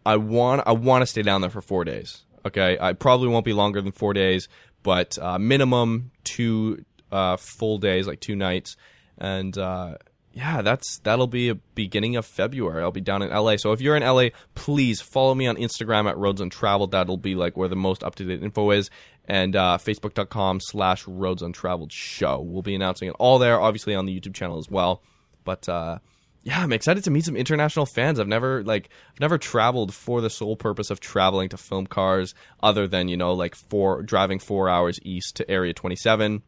I 0.05 0.17
want 0.17 0.61
I 0.67 0.73
want 0.73 1.01
to 1.01 1.07
stay 1.07 1.23
down 1.23 1.41
there 1.41 1.49
for 1.49 1.61
four 1.61 1.83
days. 1.83 2.23
Okay, 2.45 2.77
I 2.79 2.93
probably 2.93 3.29
won't 3.29 3.45
be 3.45 3.53
longer 3.53 3.81
than 3.81 3.91
four 3.91 4.13
days 4.13 4.47
but 4.85 5.17
uh, 5.17 5.39
minimum 5.39 6.11
two 6.23 6.85
uh, 7.11 7.37
full 7.37 7.79
days, 7.79 8.05
like 8.05 8.19
two 8.19 8.35
nights, 8.35 8.77
and 9.17 9.57
uh, 9.57 9.95
yeah, 10.31 10.61
that's 10.61 10.99
that'll 10.99 11.25
be 11.25 11.49
a 11.49 11.55
beginning 11.55 12.17
of 12.17 12.25
February. 12.25 12.83
I'll 12.83 12.91
be 12.91 13.01
down 13.01 13.23
in 13.23 13.31
LA. 13.31 13.57
So 13.57 13.71
if 13.71 13.81
you're 13.81 13.95
in 13.95 14.03
LA, 14.03 14.27
please 14.53 15.01
follow 15.01 15.33
me 15.33 15.47
on 15.47 15.55
Instagram 15.55 16.07
at 16.07 16.19
Roads 16.19 16.39
Untraveled. 16.39 16.91
That'll 16.91 17.17
be 17.17 17.33
like 17.33 17.57
where 17.57 17.67
the 17.67 17.75
most 17.75 18.03
up 18.03 18.13
to 18.15 18.25
date 18.25 18.43
info 18.43 18.69
is, 18.69 18.91
and 19.27 19.55
uh, 19.55 19.79
Facebook.com 19.81 20.59
slash 20.61 21.07
Roads 21.07 21.41
Untraveled 21.41 21.91
Show. 21.91 22.39
We'll 22.39 22.61
be 22.61 22.75
announcing 22.75 23.07
it 23.07 23.15
all 23.17 23.39
there, 23.39 23.59
obviously 23.59 23.95
on 23.95 24.05
the 24.05 24.17
YouTube 24.17 24.35
channel 24.35 24.59
as 24.59 24.69
well. 24.69 25.01
But 25.45 25.67
uh, 25.67 25.97
yeah, 26.45 26.61
I'm 26.61 26.71
excited 26.71 27.03
to 27.05 27.11
meet 27.11 27.25
some 27.25 27.35
international 27.35 27.87
fans. 27.87 28.19
I've 28.19 28.27
never 28.27 28.63
like 28.63 28.89
I've 29.13 29.19
never 29.19 29.39
traveled 29.39 29.91
for 29.95 30.21
the 30.21 30.29
sole 30.29 30.55
purpose 30.55 30.91
of 30.91 30.99
traveling 30.99 31.49
to 31.49 31.57
film 31.57 31.87
cars, 31.87 32.35
other 32.61 32.87
than 32.87 33.07
you 33.07 33.17
know 33.17 33.33
like 33.33 33.55
for 33.55 34.03
driving 34.03 34.37
four 34.37 34.69
hours 34.69 34.99
east 35.01 35.37
to 35.37 35.49
Area 35.49 35.73
27, 35.73 36.43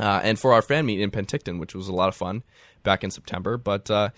uh, 0.00 0.20
and 0.24 0.40
for 0.40 0.52
our 0.54 0.60
fan 0.60 0.86
meet 0.86 1.00
in 1.00 1.12
Penticton, 1.12 1.60
which 1.60 1.72
was 1.72 1.86
a 1.86 1.92
lot 1.92 2.08
of 2.08 2.16
fun 2.16 2.42
back 2.82 3.04
in 3.04 3.12
September. 3.12 3.56
But 3.56 3.88
uh, 3.88 4.08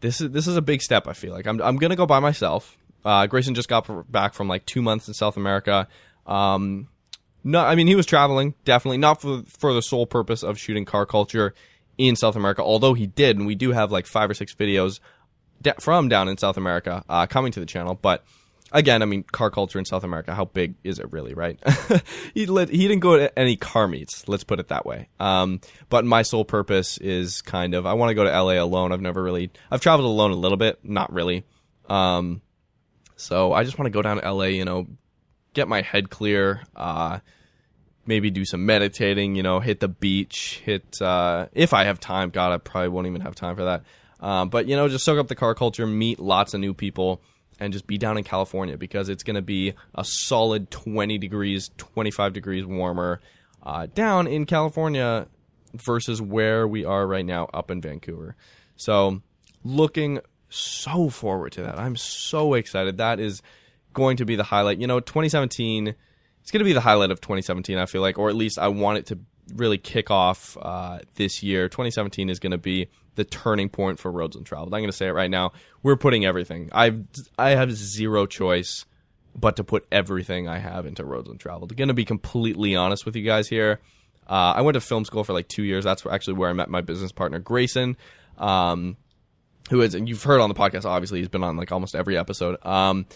this 0.00 0.20
is 0.20 0.32
this 0.32 0.48
is 0.48 0.56
a 0.56 0.62
big 0.62 0.82
step. 0.82 1.06
I 1.06 1.12
feel 1.12 1.32
like 1.32 1.46
I'm 1.46 1.62
I'm 1.62 1.76
gonna 1.76 1.94
go 1.94 2.06
by 2.06 2.18
myself. 2.18 2.76
Uh, 3.04 3.28
Grayson 3.28 3.54
just 3.54 3.68
got 3.68 4.10
back 4.10 4.34
from 4.34 4.48
like 4.48 4.66
two 4.66 4.82
months 4.82 5.06
in 5.06 5.14
South 5.14 5.36
America. 5.36 5.86
Um, 6.26 6.88
no, 7.44 7.60
I 7.60 7.76
mean 7.76 7.86
he 7.86 7.94
was 7.94 8.04
traveling 8.04 8.54
definitely 8.64 8.98
not 8.98 9.20
for 9.20 9.44
for 9.46 9.72
the 9.72 9.80
sole 9.80 10.06
purpose 10.06 10.42
of 10.42 10.58
shooting 10.58 10.84
car 10.84 11.06
culture 11.06 11.54
in 11.98 12.16
South 12.16 12.36
America, 12.36 12.62
although 12.62 12.94
he 12.94 13.06
did, 13.06 13.36
and 13.36 13.46
we 13.46 13.54
do 13.54 13.72
have 13.72 13.90
like 13.90 14.06
five 14.06 14.30
or 14.30 14.34
six 14.34 14.54
videos 14.54 15.00
from 15.80 16.08
down 16.08 16.28
in 16.28 16.36
South 16.38 16.56
America 16.56 17.04
uh, 17.08 17.26
coming 17.26 17.52
to 17.52 17.60
the 17.60 17.66
channel. 17.66 17.94
But 17.94 18.24
again, 18.72 19.02
I 19.02 19.06
mean, 19.06 19.22
car 19.22 19.50
culture 19.50 19.78
in 19.78 19.84
South 19.84 20.04
America, 20.04 20.34
how 20.34 20.44
big 20.44 20.74
is 20.84 20.98
it 20.98 21.10
really, 21.12 21.34
right? 21.34 21.58
he 22.34 22.44
he 22.44 22.88
didn't 22.88 23.00
go 23.00 23.16
to 23.16 23.38
any 23.38 23.56
car 23.56 23.88
meets, 23.88 24.28
let's 24.28 24.44
put 24.44 24.60
it 24.60 24.68
that 24.68 24.86
way. 24.86 25.08
Um, 25.18 25.60
but 25.88 26.04
my 26.04 26.22
sole 26.22 26.44
purpose 26.44 26.98
is 26.98 27.42
kind 27.42 27.74
of 27.74 27.86
I 27.86 27.94
want 27.94 28.10
to 28.10 28.14
go 28.14 28.24
to 28.24 28.30
LA 28.30 28.62
alone. 28.62 28.92
I've 28.92 29.00
never 29.00 29.22
really 29.22 29.50
I've 29.70 29.80
traveled 29.80 30.06
alone 30.06 30.30
a 30.30 30.36
little 30.36 30.58
bit, 30.58 30.80
not 30.82 31.12
really. 31.12 31.44
Um, 31.88 32.42
so 33.16 33.52
I 33.52 33.64
just 33.64 33.78
want 33.78 33.86
to 33.86 33.90
go 33.90 34.02
down 34.02 34.20
to 34.20 34.32
LA, 34.32 34.44
you 34.44 34.64
know, 34.64 34.86
get 35.54 35.68
my 35.68 35.80
head 35.80 36.10
clear. 36.10 36.62
Uh, 36.74 37.20
maybe 38.06 38.30
do 38.30 38.44
some 38.44 38.66
meditating, 38.66 39.34
you 39.34 39.42
know, 39.42 39.60
hit 39.60 39.80
the 39.80 39.88
beach, 39.88 40.60
hit 40.64 41.00
uh, 41.02 41.46
if 41.52 41.74
I 41.74 41.84
have 41.84 42.00
time. 42.00 42.30
God, 42.30 42.52
I 42.52 42.58
probably 42.58 42.88
won't 42.88 43.06
even 43.06 43.20
have 43.22 43.34
time 43.34 43.56
for 43.56 43.64
that. 43.64 43.84
Um, 44.20 44.48
but 44.48 44.66
you 44.66 44.76
know, 44.76 44.88
just 44.88 45.04
soak 45.04 45.18
up 45.18 45.28
the 45.28 45.34
car 45.34 45.54
culture, 45.54 45.86
meet 45.86 46.18
lots 46.18 46.54
of 46.54 46.60
new 46.60 46.74
people, 46.74 47.20
and 47.58 47.72
just 47.72 47.86
be 47.86 47.98
down 47.98 48.16
in 48.18 48.24
California 48.24 48.76
because 48.76 49.08
it's 49.08 49.22
going 49.22 49.36
to 49.36 49.42
be 49.42 49.74
a 49.94 50.04
solid 50.04 50.70
20 50.70 51.18
degrees, 51.18 51.70
25 51.78 52.32
degrees 52.32 52.64
warmer 52.64 53.20
uh, 53.62 53.86
down 53.86 54.26
in 54.26 54.46
California 54.46 55.26
versus 55.74 56.22
where 56.22 56.66
we 56.66 56.84
are 56.84 57.06
right 57.06 57.26
now 57.26 57.48
up 57.52 57.70
in 57.70 57.80
Vancouver. 57.80 58.36
So, 58.76 59.22
looking 59.64 60.20
so 60.48 61.08
forward 61.08 61.52
to 61.52 61.62
that. 61.62 61.78
I'm 61.78 61.96
so 61.96 62.54
excited. 62.54 62.98
That 62.98 63.20
is 63.20 63.42
going 63.92 64.18
to 64.18 64.24
be 64.24 64.36
the 64.36 64.44
highlight. 64.44 64.78
You 64.78 64.86
know, 64.86 65.00
2017 65.00 65.94
it's 66.46 66.52
going 66.52 66.60
to 66.60 66.64
be 66.64 66.74
the 66.74 66.80
highlight 66.80 67.10
of 67.10 67.20
2017. 67.20 67.76
I 67.76 67.86
feel 67.86 68.00
like, 68.00 68.20
or 68.20 68.28
at 68.28 68.36
least 68.36 68.56
I 68.56 68.68
want 68.68 68.98
it 68.98 69.06
to 69.06 69.18
really 69.56 69.78
kick 69.78 70.12
off 70.12 70.56
uh, 70.62 71.00
this 71.16 71.42
year. 71.42 71.68
2017 71.68 72.30
is 72.30 72.38
going 72.38 72.52
to 72.52 72.56
be 72.56 72.86
the 73.16 73.24
turning 73.24 73.68
point 73.68 73.98
for 73.98 74.12
Roads 74.12 74.36
Untraveled. 74.36 74.72
I'm 74.72 74.78
going 74.78 74.86
to 74.86 74.96
say 74.96 75.08
it 75.08 75.12
right 75.12 75.28
now. 75.28 75.54
We're 75.82 75.96
putting 75.96 76.24
everything. 76.24 76.70
I've 76.70 77.04
I 77.36 77.50
have 77.50 77.72
zero 77.72 78.26
choice 78.26 78.84
but 79.34 79.56
to 79.56 79.64
put 79.64 79.88
everything 79.90 80.46
I 80.46 80.60
have 80.60 80.86
into 80.86 81.04
Roads 81.04 81.28
Untraveled. 81.28 81.76
Going 81.76 81.88
to 81.88 81.94
be 81.94 82.04
completely 82.04 82.76
honest 82.76 83.04
with 83.04 83.16
you 83.16 83.24
guys 83.24 83.48
here. 83.48 83.80
Uh, 84.28 84.54
I 84.54 84.60
went 84.60 84.74
to 84.74 84.80
film 84.80 85.04
school 85.04 85.24
for 85.24 85.32
like 85.32 85.48
two 85.48 85.64
years. 85.64 85.82
That's 85.82 86.06
actually 86.06 86.34
where 86.34 86.48
I 86.48 86.52
met 86.52 86.70
my 86.70 86.80
business 86.80 87.10
partner 87.10 87.40
Grayson, 87.40 87.96
um, 88.38 88.96
who 89.70 89.80
is 89.80 89.96
and 89.96 90.08
you've 90.08 90.22
heard 90.22 90.40
on 90.40 90.48
the 90.48 90.54
podcast. 90.54 90.84
Obviously, 90.84 91.18
he's 91.18 91.28
been 91.28 91.42
on 91.42 91.56
like 91.56 91.72
almost 91.72 91.96
every 91.96 92.16
episode. 92.16 92.64
Um, 92.64 93.06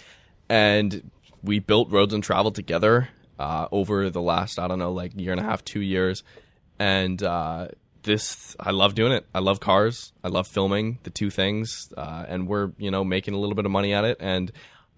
and 0.48 1.12
we 1.44 1.60
built 1.60 1.92
Roads 1.92 2.12
Untraveled 2.12 2.56
together 2.56 3.08
uh, 3.40 3.68
over 3.72 4.11
the 4.11 4.20
last 4.20 4.59
I 4.59 4.68
don't 4.68 4.79
know 4.79 4.92
like 4.92 5.18
year 5.18 5.33
and 5.33 5.40
a 5.40 5.44
half, 5.44 5.64
two 5.64 5.81
years, 5.81 6.22
and 6.79 7.20
uh, 7.22 7.68
this 8.03 8.55
I 8.61 8.70
love 8.70 8.94
doing 8.94 9.12
it. 9.12 9.26
I 9.35 9.38
love 9.40 9.61
cars. 9.61 10.12
I 10.22 10.29
love 10.29 10.46
filming 10.46 10.98
the 11.05 11.11
two 11.11 11.31
things, 11.31 11.88
uh, 11.96 12.26
and 12.29 12.46
we're 12.46 12.72
you 12.79 12.90
know 12.90 13.03
making 13.03 13.35
a 13.35 13.38
little 13.38 13.55
bit 13.55 13.64
of 13.64 13.72
money 13.72 13.94
at 13.94 14.05
it, 14.05 14.18
and 14.20 14.53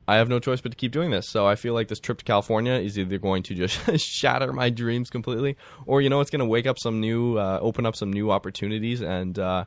I 0.09 0.17
have 0.17 0.29
no 0.29 0.41
choice 0.41 0.61
but 0.61 0.73
to 0.73 0.77
keep 0.77 0.91
doing 0.91 1.11
this. 1.11 1.29
So 1.29 1.47
I 1.47 1.55
feel 1.55 1.73
like 1.73 1.87
this 1.87 2.01
trip 2.01 2.19
to 2.19 2.25
California 2.25 2.73
is 2.73 2.99
either 2.99 3.19
going 3.19 3.45
to 3.45 3.55
just 3.55 3.79
shatter 4.01 4.53
my 4.53 4.71
dreams 4.71 5.09
completely, 5.09 5.57
or 5.87 6.03
you 6.03 6.11
know 6.11 6.21
it's 6.21 6.31
going 6.31 6.41
to 6.41 6.47
wake 6.47 6.67
up 6.67 6.79
some 6.79 7.01
new, 7.01 7.39
uh, 7.39 7.61
open 7.63 7.87
up 7.87 7.95
some 7.95 8.13
new 8.13 8.33
opportunities, 8.33 9.03
and 9.03 9.39
uh, 9.39 9.65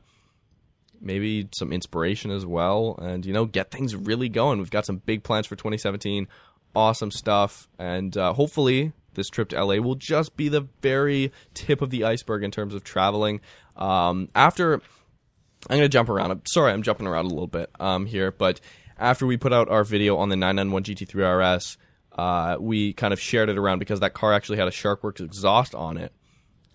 maybe 0.99 1.47
some 1.57 1.71
inspiration 1.71 2.31
as 2.31 2.45
well, 2.45 2.99
and 3.01 3.25
you 3.25 3.31
know 3.31 3.45
get 3.45 3.71
things 3.71 3.95
really 3.95 4.27
going. 4.27 4.59
We've 4.59 4.69
got 4.69 4.85
some 4.85 4.97
big 4.97 5.23
plans 5.23 5.47
for 5.47 5.55
2017 5.55 6.27
awesome 6.75 7.11
stuff. 7.11 7.67
And 7.79 8.15
uh, 8.17 8.33
hopefully, 8.33 8.93
this 9.13 9.29
trip 9.29 9.49
to 9.49 9.63
LA 9.63 9.75
will 9.75 9.95
just 9.95 10.37
be 10.37 10.49
the 10.49 10.67
very 10.81 11.31
tip 11.53 11.81
of 11.81 11.89
the 11.89 12.03
iceberg 12.03 12.43
in 12.43 12.51
terms 12.51 12.73
of 12.73 12.83
traveling. 12.83 13.41
Um, 13.75 14.29
after, 14.35 14.75
I'm 14.75 15.77
going 15.77 15.81
to 15.81 15.89
jump 15.89 16.09
around. 16.09 16.31
I'm 16.31 16.41
sorry, 16.45 16.71
I'm 16.71 16.83
jumping 16.83 17.07
around 17.07 17.25
a 17.25 17.29
little 17.29 17.47
bit 17.47 17.69
um, 17.79 18.05
here, 18.05 18.31
but 18.31 18.59
after 18.97 19.25
we 19.25 19.37
put 19.37 19.53
out 19.53 19.69
our 19.69 19.83
video 19.83 20.17
on 20.17 20.29
the 20.29 20.35
991 20.35 20.83
GT3 20.83 21.57
RS, 21.57 21.77
uh, 22.13 22.57
we 22.59 22.93
kind 22.93 23.13
of 23.13 23.19
shared 23.19 23.49
it 23.49 23.57
around 23.57 23.79
because 23.79 23.99
that 23.99 24.13
car 24.13 24.33
actually 24.33 24.57
had 24.57 24.67
a 24.67 24.71
Sharkwerks 24.71 25.21
exhaust 25.21 25.75
on 25.75 25.97
it. 25.97 26.13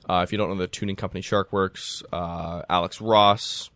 Uh, 0.09 0.23
if 0.23 0.33
you 0.33 0.39
don't 0.39 0.51
know 0.51 0.57
the 0.57 0.67
tuning 0.67 0.97
company 0.97 1.23
Sharkwerks, 1.23 2.03
uh, 2.13 2.63
Alex 2.69 3.01
Ross, 3.01 3.71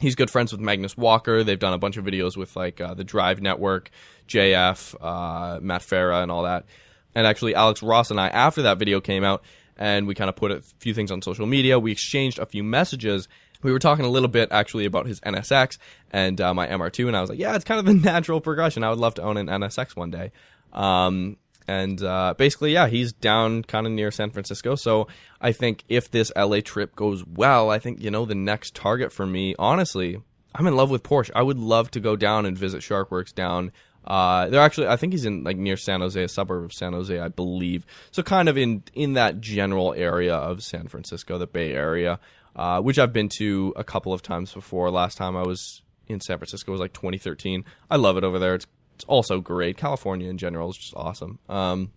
he's 0.00 0.14
good 0.14 0.30
friends 0.30 0.52
with 0.52 0.60
Magnus 0.60 0.96
Walker. 0.96 1.44
They've 1.44 1.58
done 1.58 1.72
a 1.72 1.78
bunch 1.78 1.96
of 1.96 2.04
videos 2.04 2.36
with 2.36 2.56
like 2.56 2.80
uh, 2.80 2.94
the 2.94 3.04
Drive 3.04 3.40
Network, 3.40 3.90
JF, 4.28 4.94
uh, 5.00 5.60
Matt 5.60 5.82
Farah, 5.82 6.22
and 6.22 6.30
all 6.30 6.44
that. 6.44 6.66
And 7.14 7.26
actually, 7.26 7.54
Alex 7.54 7.82
Ross 7.82 8.10
and 8.10 8.20
I, 8.20 8.28
after 8.28 8.62
that 8.62 8.78
video 8.78 9.00
came 9.00 9.24
out, 9.24 9.42
and 9.76 10.06
we 10.06 10.14
kind 10.14 10.28
of 10.28 10.36
put 10.36 10.52
a 10.52 10.60
few 10.78 10.94
things 10.94 11.10
on 11.10 11.22
social 11.22 11.46
media, 11.46 11.78
we 11.78 11.92
exchanged 11.92 12.38
a 12.38 12.46
few 12.46 12.62
messages. 12.62 13.28
We 13.62 13.72
were 13.72 13.78
talking 13.78 14.04
a 14.04 14.08
little 14.08 14.28
bit 14.28 14.52
actually 14.52 14.84
about 14.84 15.06
his 15.06 15.20
NSX 15.20 15.78
and 16.10 16.40
uh, 16.40 16.52
my 16.54 16.66
MR2, 16.66 17.08
and 17.08 17.16
I 17.16 17.20
was 17.20 17.30
like, 17.30 17.38
yeah, 17.38 17.54
it's 17.54 17.64
kind 17.64 17.80
of 17.80 17.86
the 17.86 17.94
natural 18.10 18.40
progression. 18.40 18.84
I 18.84 18.90
would 18.90 18.98
love 18.98 19.14
to 19.14 19.22
own 19.22 19.36
an 19.36 19.46
NSX 19.46 19.96
one 19.96 20.10
day. 20.10 20.32
Um, 20.72 21.36
and 21.68 22.02
uh, 22.02 22.34
basically, 22.38 22.72
yeah, 22.72 22.86
he's 22.86 23.12
down 23.12 23.62
kind 23.62 23.86
of 23.86 23.92
near 23.92 24.10
San 24.10 24.30
Francisco. 24.30 24.74
So 24.76 25.08
I 25.40 25.52
think 25.52 25.84
if 25.88 26.10
this 26.10 26.30
LA 26.36 26.60
trip 26.60 26.94
goes 26.94 27.24
well, 27.26 27.70
I 27.70 27.78
think, 27.78 28.02
you 28.02 28.10
know, 28.10 28.24
the 28.24 28.34
next 28.34 28.74
target 28.74 29.12
for 29.12 29.26
me, 29.26 29.54
honestly, 29.58 30.20
I'm 30.54 30.66
in 30.66 30.76
love 30.76 30.90
with 30.90 31.02
Porsche. 31.02 31.30
I 31.34 31.42
would 31.42 31.58
love 31.58 31.90
to 31.92 32.00
go 32.00 32.16
down 32.16 32.46
and 32.46 32.56
visit 32.56 32.80
Sharkwerks 32.82 33.34
down 33.34 33.72
Uh, 34.06 34.48
they're 34.48 34.60
actually, 34.62 34.86
I 34.86 34.96
think 34.96 35.12
he's 35.12 35.24
in 35.24 35.42
like 35.42 35.56
near 35.56 35.76
San 35.76 36.00
Jose, 36.00 36.22
a 36.22 36.28
suburb 36.28 36.64
of 36.64 36.72
San 36.72 36.92
Jose, 36.92 37.18
I 37.18 37.28
believe. 37.28 37.84
So 38.12 38.22
kind 38.22 38.48
of 38.48 38.56
in 38.56 38.84
in 38.94 39.14
that 39.14 39.40
general 39.40 39.92
area 39.94 40.34
of 40.36 40.62
San 40.62 40.86
Francisco, 40.88 41.38
the 41.38 41.46
Bay 41.46 41.72
Area, 41.72 42.20
uh, 42.54 42.80
which 42.80 42.98
I've 42.98 43.12
been 43.12 43.28
to 43.38 43.72
a 43.76 43.82
couple 43.82 44.12
of 44.12 44.22
times 44.22 44.52
before. 44.52 44.90
Last 44.90 45.18
time 45.18 45.36
I 45.36 45.42
was 45.42 45.82
in 46.06 46.20
San 46.20 46.38
Francisco 46.38 46.70
was 46.70 46.80
like 46.80 46.92
2013. 46.92 47.64
I 47.90 47.96
love 47.96 48.16
it 48.16 48.22
over 48.22 48.38
there. 48.38 48.54
It's 48.54 48.66
it's 48.96 49.04
also 49.04 49.40
great. 49.40 49.76
California 49.76 50.30
in 50.30 50.38
general 50.38 50.70
is 50.70 50.76
just 50.76 50.94
awesome. 50.96 51.38
Um, 51.50 51.92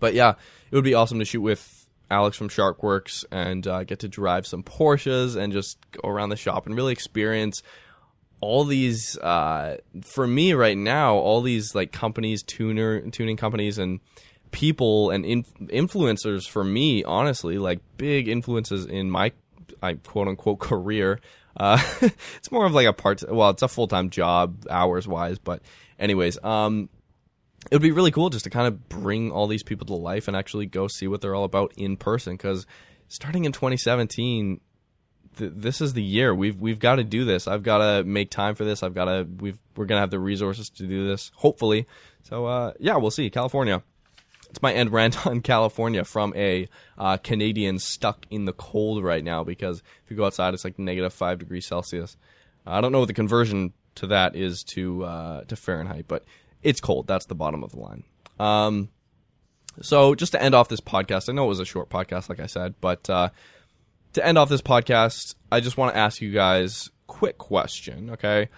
but 0.00 0.14
yeah, 0.14 0.34
it 0.70 0.74
would 0.74 0.84
be 0.84 0.94
awesome 0.94 1.18
to 1.18 1.26
shoot 1.26 1.42
with 1.42 1.86
Alex 2.10 2.38
from 2.38 2.48
Sharkwerks 2.48 3.26
and 3.30 3.66
uh, 3.66 3.84
get 3.84 3.98
to 4.00 4.08
drive 4.08 4.46
some 4.46 4.62
Porsches 4.62 5.36
and 5.36 5.52
just 5.52 5.78
go 5.90 6.08
around 6.08 6.30
the 6.30 6.36
shop 6.36 6.66
and 6.66 6.74
really 6.74 6.92
experience 6.92 7.62
all 8.40 8.64
these. 8.64 9.18
Uh, 9.18 9.76
for 10.02 10.26
me 10.26 10.54
right 10.54 10.76
now, 10.76 11.16
all 11.16 11.42
these 11.42 11.74
like 11.74 11.92
companies, 11.92 12.42
tuner 12.42 13.02
tuning 13.10 13.36
companies, 13.36 13.76
and 13.76 14.00
people 14.52 15.10
and 15.10 15.26
in- 15.26 15.44
influencers. 15.64 16.48
For 16.48 16.64
me, 16.64 17.04
honestly, 17.04 17.58
like 17.58 17.80
big 17.98 18.26
influences 18.28 18.86
in 18.86 19.10
my 19.10 19.32
I 19.82 19.94
quote 19.94 20.28
unquote 20.28 20.60
career. 20.60 21.20
Uh, 21.56 21.82
it's 22.36 22.50
more 22.50 22.66
of 22.66 22.72
like 22.72 22.86
a 22.86 22.92
part. 22.92 23.22
Well, 23.28 23.50
it's 23.50 23.62
a 23.62 23.68
full 23.68 23.88
time 23.88 24.10
job 24.10 24.66
hours 24.70 25.08
wise, 25.08 25.38
but 25.38 25.62
anyways, 25.98 26.42
um, 26.42 26.88
it 27.70 27.74
would 27.74 27.82
be 27.82 27.92
really 27.92 28.10
cool 28.10 28.30
just 28.30 28.44
to 28.44 28.50
kind 28.50 28.66
of 28.66 28.88
bring 28.88 29.30
all 29.32 29.46
these 29.46 29.62
people 29.62 29.86
to 29.86 29.94
life 29.94 30.28
and 30.28 30.36
actually 30.36 30.66
go 30.66 30.86
see 30.88 31.08
what 31.08 31.20
they're 31.20 31.34
all 31.34 31.44
about 31.44 31.72
in 31.76 31.96
person. 31.96 32.34
Because 32.34 32.66
starting 33.08 33.44
in 33.44 33.52
2017, 33.52 34.60
th- 35.38 35.52
this 35.54 35.80
is 35.80 35.92
the 35.92 36.02
year 36.02 36.34
we've 36.34 36.60
we've 36.60 36.78
got 36.78 36.96
to 36.96 37.04
do 37.04 37.24
this. 37.24 37.48
I've 37.48 37.62
got 37.62 37.78
to 37.78 38.04
make 38.04 38.30
time 38.30 38.54
for 38.54 38.64
this. 38.64 38.82
I've 38.82 38.94
got 38.94 39.06
to 39.06 39.26
we've 39.40 39.58
we're 39.76 39.86
gonna 39.86 40.00
have 40.00 40.10
the 40.10 40.20
resources 40.20 40.70
to 40.70 40.86
do 40.86 41.06
this. 41.08 41.32
Hopefully, 41.34 41.86
so 42.22 42.46
uh, 42.46 42.72
yeah, 42.78 42.96
we'll 42.96 43.10
see. 43.10 43.30
California. 43.30 43.82
It's 44.48 44.62
my 44.62 44.72
end 44.72 44.92
rant 44.92 45.26
on 45.26 45.40
California 45.40 46.04
from 46.04 46.32
a 46.36 46.68
uh, 46.96 47.16
Canadian 47.16 47.80
stuck 47.80 48.26
in 48.30 48.44
the 48.44 48.52
cold 48.52 49.02
right 49.02 49.24
now 49.24 49.42
because 49.42 49.82
if 50.04 50.10
you 50.10 50.16
go 50.16 50.24
outside, 50.24 50.54
it's 50.54 50.64
like 50.64 50.78
negative 50.78 51.12
five 51.12 51.38
degrees 51.38 51.66
Celsius. 51.66 52.16
I 52.64 52.80
don't 52.80 52.92
know 52.92 53.00
what 53.00 53.08
the 53.08 53.14
conversion 53.14 53.72
to 53.96 54.08
that 54.08 54.36
is 54.36 54.64
to 54.64 55.04
uh, 55.04 55.44
to 55.44 55.56
Fahrenheit, 55.56 56.06
but 56.08 56.24
it's 56.62 56.80
cold. 56.80 57.06
That's 57.06 57.26
the 57.26 57.34
bottom 57.34 57.62
of 57.62 57.72
the 57.72 57.78
line. 57.78 58.04
Um, 58.38 58.90
so 59.80 60.14
just 60.14 60.32
to 60.32 60.42
end 60.42 60.54
off 60.54 60.68
this 60.68 60.80
podcast, 60.80 61.28
I 61.28 61.32
know 61.32 61.44
it 61.44 61.48
was 61.48 61.60
a 61.60 61.64
short 61.64 61.90
podcast, 61.90 62.28
like 62.28 62.40
I 62.40 62.46
said, 62.46 62.74
but 62.80 63.08
uh, 63.10 63.30
to 64.14 64.26
end 64.26 64.38
off 64.38 64.48
this 64.48 64.62
podcast, 64.62 65.34
I 65.52 65.60
just 65.60 65.76
want 65.76 65.94
to 65.94 65.98
ask 65.98 66.20
you 66.20 66.32
guys 66.32 66.90
quick 67.06 67.38
question. 67.38 68.10
Okay, 68.10 68.48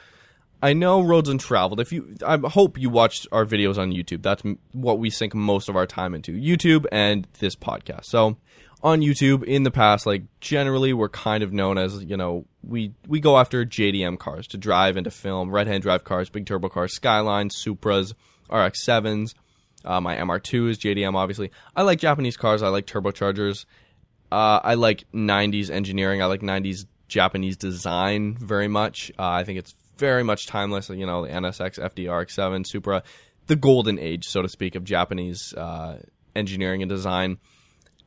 I 0.63 0.73
know 0.73 1.03
roads 1.03 1.29
untraveled. 1.29 1.81
If 1.81 1.93
you, 1.93 2.17
I 2.27 2.37
hope 2.37 2.79
you 2.79 2.91
watched 2.91 3.27
our 3.31 3.45
videos 3.45 3.79
on 3.79 3.93
YouTube. 3.93 4.23
That's 4.23 4.43
what 4.73 4.99
we 4.99 5.11
sink 5.11 5.35
most 5.35 5.69
of 5.69 5.77
our 5.77 5.87
time 5.87 6.15
into 6.15 6.33
YouTube 6.33 6.87
and 6.91 7.27
this 7.39 7.55
podcast. 7.55 8.07
So 8.07 8.37
on 8.83 9.01
YouTube 9.01 9.45
in 9.45 9.65
the 9.65 9.71
past, 9.71 10.07
like 10.07 10.23
generally 10.41 10.93
we're 10.93 11.09
kind 11.09 11.43
of 11.43 11.53
known 11.53 11.79
as, 11.79 12.03
you 12.05 12.17
know, 12.17 12.47
we 12.63 12.93
we 13.07 13.21
go 13.21 13.39
after 13.39 13.65
JDM 13.65 14.19
cars 14.19 14.47
to 14.49 14.59
drive 14.59 14.97
and 14.97 15.05
to 15.05 15.11
film, 15.11 15.51
right 15.51 15.67
hand 15.67 15.83
drive 15.83 16.05
cars, 16.05 16.31
big 16.31 16.47
turbo 16.47 16.69
cars, 16.69 16.95
Skylines, 16.95 17.57
Supras, 17.57 18.15
RX 18.51 18.85
sevens. 18.85 19.35
Uh, 19.85 20.01
my 20.01 20.17
MR2 20.17 20.71
is 20.71 20.79
JDM, 20.79 21.15
obviously. 21.15 21.51
I 21.75 21.83
like 21.83 21.99
Japanese 21.99 22.37
cars. 22.37 22.63
I 22.63 22.69
like 22.69 22.87
turbochargers. 22.87 23.65
Uh, 24.31 24.61
I 24.63 24.75
like 24.75 25.05
90s 25.15 25.71
engineering. 25.71 26.21
I 26.21 26.27
like 26.27 26.41
90s 26.41 26.85
Japanese 27.07 27.57
design 27.57 28.37
very 28.37 28.69
much. 28.69 29.11
Uh, 29.19 29.29
I 29.29 29.45
think 29.45 29.59
it's 29.59 29.75
very 29.97 30.23
much 30.23 30.47
timeless. 30.47 30.91
You 30.91 31.07
know, 31.07 31.25
the 31.25 31.33
NSX, 31.33 31.79
FD, 31.79 32.07
RX7, 32.07 32.67
Supra, 32.67 33.03
the 33.47 33.57
golden 33.57 33.99
age, 33.99 34.29
so 34.29 34.43
to 34.43 34.49
speak, 34.49 34.75
of 34.75 34.85
Japanese 34.85 35.55
uh, 35.55 36.03
engineering 36.37 36.83
and 36.83 36.91
design. 36.91 37.39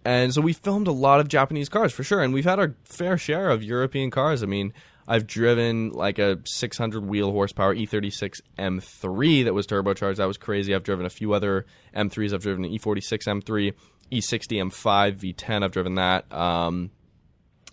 And 0.04 0.34
so 0.34 0.42
we 0.42 0.54
filmed 0.54 0.88
a 0.88 0.92
lot 0.92 1.20
of 1.20 1.28
Japanese 1.28 1.70
cars 1.70 1.94
for 1.94 2.04
sure, 2.04 2.22
and 2.22 2.34
we've 2.34 2.46
had 2.46 2.60
our 2.60 2.74
fair 2.86 3.18
share 3.18 3.50
of 3.50 3.64
European 3.64 4.10
cars. 4.10 4.42
I 4.42 4.48
mean, 4.48 4.74
I've 5.08 5.28
driven 5.28 5.92
like 5.92 6.20
a 6.20 6.40
600 6.46 7.06
wheel 7.06 7.32
horsepower 7.32 7.76
E36 7.76 8.42
M3 8.58 9.44
that 9.46 9.54
was 9.54 9.68
turbocharged. 9.68 10.18
That 10.18 10.26
was 10.26 10.38
crazy. 10.38 10.74
I've 10.74 10.84
driven 10.84 11.06
a 11.06 11.10
few 11.10 11.34
other 11.34 11.66
M3s. 11.96 12.34
I've 12.34 12.42
driven 12.42 12.66
an 12.66 12.72
E46 12.72 13.42
M3, 13.42 13.74
E60 14.12 14.72
M5 14.72 15.36
V10. 15.36 15.64
I've 15.64 15.72
driven 15.72 15.96
that. 15.96 16.32
Um, 16.32 16.92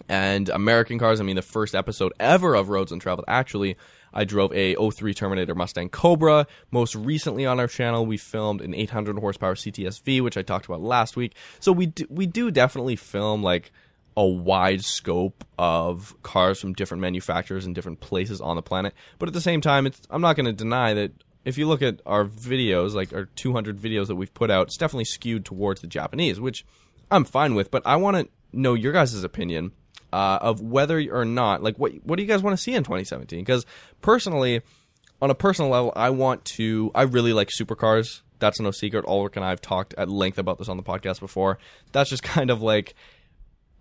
and 0.09 0.49
American 0.49 0.99
cars. 0.99 1.21
I 1.21 1.25
mean, 1.25 1.37
the 1.37 1.43
first 1.43 1.75
episode 1.75 2.13
ever 2.21 2.55
of 2.55 2.69
Roads 2.69 2.93
Untraveled 2.93 3.27
actually 3.29 3.77
I 4.13 4.25
drove 4.25 4.53
a 4.53 4.75
03 4.75 5.15
Terminator 5.15 5.55
Mustang 5.55 5.89
Cobra. 5.89 6.47
Most 6.71 6.95
recently 6.95 7.47
on 7.47 7.61
our 7.61 7.67
channel, 7.67 8.07
we 8.07 8.17
filmed 8.17 8.61
an 8.61 8.75
800 8.75 9.19
horsepower 9.19 9.55
CTSV, 9.55 10.21
which 10.23 10.37
I 10.37 10.43
talked 10.43 10.67
about 10.67 10.81
last 10.81 11.17
week. 11.17 11.35
So 11.61 11.73
we 11.73 11.87
do, 11.87 12.07
we 12.09 12.27
do 12.27 12.51
definitely 12.51 12.97
film 12.97 13.43
like 13.43 13.73
a 14.17 14.27
wide 14.27 14.85
scope 14.85 15.45
of 15.59 16.21
cars 16.23 16.61
from 16.61 16.73
different 16.73 17.01
manufacturers 17.01 17.67
and 17.67 17.75
different 17.75 18.01
places 18.01 18.41
on 18.41 18.57
the 18.57 18.63
planet. 18.63 18.95
But 19.19 19.29
at 19.29 19.33
the 19.33 19.41
same 19.41 19.61
time, 19.61 19.87
it's, 19.87 20.01
I'm 20.11 20.21
not 20.21 20.37
going 20.37 20.47
to 20.47 20.53
deny 20.53 20.95
that 20.95 21.13
if 21.45 21.57
you 21.57 21.69
look 21.69 21.83
at 21.83 22.01
our 22.05 22.25
videos, 22.25 22.95
like 22.95 23.13
our 23.13 23.27
200 23.27 23.79
videos 23.79 24.09
that 24.09 24.17
we've 24.17 24.35
put 24.35 24.51
out, 24.51 24.67
it's 24.67 24.77
definitely 24.77 25.05
skewed 25.05 25.45
towards 25.45 25.81
the 25.81 25.87
Japanese, 25.87 26.41
which 26.41 26.67
I'm 27.11 27.25
fine 27.25 27.55
with. 27.55 27.71
But 27.71 27.87
I 27.87 27.97
want 27.97 28.17
to 28.17 28.29
know 28.53 28.75
your 28.75 28.93
guys' 28.93 29.23
opinion 29.23 29.73
uh, 30.13 30.39
of 30.41 30.61
whether 30.61 30.99
or 31.11 31.25
not, 31.25 31.63
like, 31.63 31.77
what 31.77 31.93
what 32.05 32.17
do 32.17 32.23
you 32.23 32.29
guys 32.29 32.43
want 32.43 32.57
to 32.57 32.63
see 32.63 32.75
in 32.75 32.83
2017? 32.83 33.41
Because 33.41 33.67
personally, 34.01 34.63
on 35.21 35.31
a 35.31 35.35
personal 35.35 35.71
level, 35.71 35.93
I 35.97 36.11
want 36.11 36.45
to. 36.57 36.91
I 36.95 37.03
really 37.03 37.33
like 37.33 37.49
supercars. 37.49 38.23
That's 38.39 38.61
no 38.61 38.71
secret. 38.71 39.05
Ulrich 39.07 39.37
and 39.37 39.45
I 39.45 39.51
have 39.51 39.61
talked 39.61 39.95
at 39.99 40.09
length 40.09 40.39
about 40.39 40.59
this 40.59 40.69
on 40.69 40.77
the 40.77 40.83
podcast 40.83 41.21
before. 41.21 41.59
That's 41.93 42.11
just 42.11 42.23
kind 42.25 42.51
of 42.51 42.63
like 42.63 42.95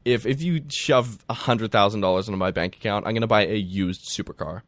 if 0.06 0.26
if 0.26 0.42
you 0.42 0.64
shove 0.70 1.24
hundred 1.30 1.72
thousand 1.72 2.02
dollars 2.02 2.28
into 2.28 2.38
my 2.38 2.52
bank 2.52 2.76
account, 2.76 3.06
I'm 3.06 3.14
gonna 3.14 3.28
buy 3.28 3.46
a 3.46 3.56
used 3.56 4.10
supercar. 4.10 4.62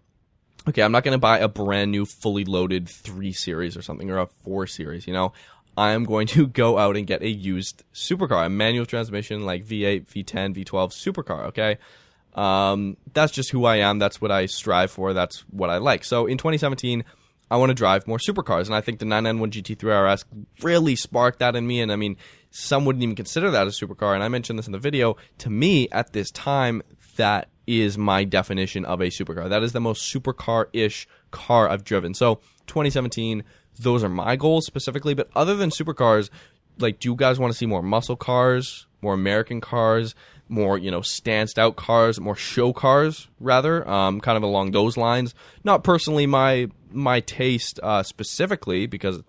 Okay, 0.67 0.83
I'm 0.83 0.91
not 0.91 1.03
gonna 1.03 1.17
buy 1.17 1.39
a 1.39 1.47
brand 1.47 1.91
new, 1.91 2.05
fully 2.05 2.45
loaded 2.45 2.89
three 2.89 3.31
series 3.31 3.77
or 3.77 3.81
something 3.81 4.09
or 4.11 4.19
a 4.19 4.27
four 4.43 4.67
series. 4.67 5.07
You 5.07 5.13
know, 5.13 5.33
I 5.77 5.91
am 5.91 6.03
going 6.03 6.27
to 6.27 6.47
go 6.47 6.77
out 6.77 6.97
and 6.97 7.07
get 7.07 7.21
a 7.21 7.29
used 7.29 7.83
supercar, 7.93 8.45
a 8.45 8.49
manual 8.49 8.85
transmission 8.85 9.45
like 9.45 9.65
V8, 9.65 10.07
V10, 10.07 10.55
V12 10.55 10.91
supercar. 10.91 11.45
Okay. 11.47 11.77
Um, 12.33 12.97
that's 13.13 13.31
just 13.31 13.49
who 13.49 13.65
I 13.65 13.77
am. 13.77 13.99
That's 13.99 14.21
what 14.21 14.31
I 14.31 14.45
strive 14.45 14.91
for. 14.91 15.13
That's 15.13 15.39
what 15.49 15.69
I 15.69 15.77
like. 15.77 16.03
So 16.03 16.25
in 16.25 16.37
2017, 16.37 17.03
I 17.51 17.57
want 17.57 17.71
to 17.71 17.73
drive 17.73 18.07
more 18.07 18.19
supercars, 18.19 18.67
and 18.67 18.75
I 18.75 18.81
think 18.81 18.99
the 18.99 19.05
991 19.05 19.51
GT3 19.51 20.13
RS 20.13 20.25
really 20.61 20.95
sparked 20.95 21.39
that 21.39 21.55
in 21.55 21.65
me. 21.65 21.81
And 21.81 21.91
I 21.91 21.95
mean, 21.95 22.17
some 22.51 22.85
wouldn't 22.85 23.01
even 23.01 23.15
consider 23.15 23.49
that 23.51 23.65
a 23.65 23.71
supercar. 23.71 24.13
And 24.13 24.23
I 24.23 24.27
mentioned 24.27 24.59
this 24.59 24.67
in 24.67 24.71
the 24.71 24.79
video. 24.79 25.17
To 25.39 25.49
me, 25.49 25.89
at 25.91 26.13
this 26.13 26.29
time, 26.31 26.83
that 27.17 27.49
is 27.65 27.97
my 27.97 28.23
definition 28.23 28.85
of 28.85 29.01
a 29.01 29.07
supercar. 29.07 29.49
That 29.49 29.63
is 29.63 29.73
the 29.73 29.79
most 29.79 30.13
supercar-ish 30.13 31.07
car 31.31 31.69
I've 31.69 31.83
driven. 31.83 32.13
So 32.13 32.35
2017 32.67 33.43
those 33.79 34.03
are 34.03 34.09
my 34.09 34.35
goals 34.35 34.65
specifically. 34.65 35.13
But 35.13 35.29
other 35.35 35.55
than 35.55 35.69
supercars, 35.69 36.29
like, 36.77 36.99
do 36.99 37.09
you 37.09 37.15
guys 37.15 37.39
want 37.39 37.51
to 37.51 37.57
see 37.57 37.65
more 37.65 37.81
muscle 37.81 38.15
cars, 38.15 38.87
more 39.01 39.13
American 39.13 39.61
cars, 39.61 40.15
more 40.47 40.77
you 40.77 40.91
know 40.91 41.01
stanced 41.01 41.57
out 41.57 41.75
cars, 41.75 42.19
more 42.19 42.35
show 42.35 42.73
cars 42.73 43.27
rather, 43.39 43.87
um, 43.87 44.19
kind 44.21 44.37
of 44.37 44.43
along 44.43 44.71
those 44.71 44.97
lines? 44.97 45.33
Not 45.63 45.83
personally 45.83 46.27
my 46.27 46.69
my 46.91 47.21
taste 47.21 47.79
uh, 47.81 48.03
specifically 48.03 48.85
because. 48.85 49.21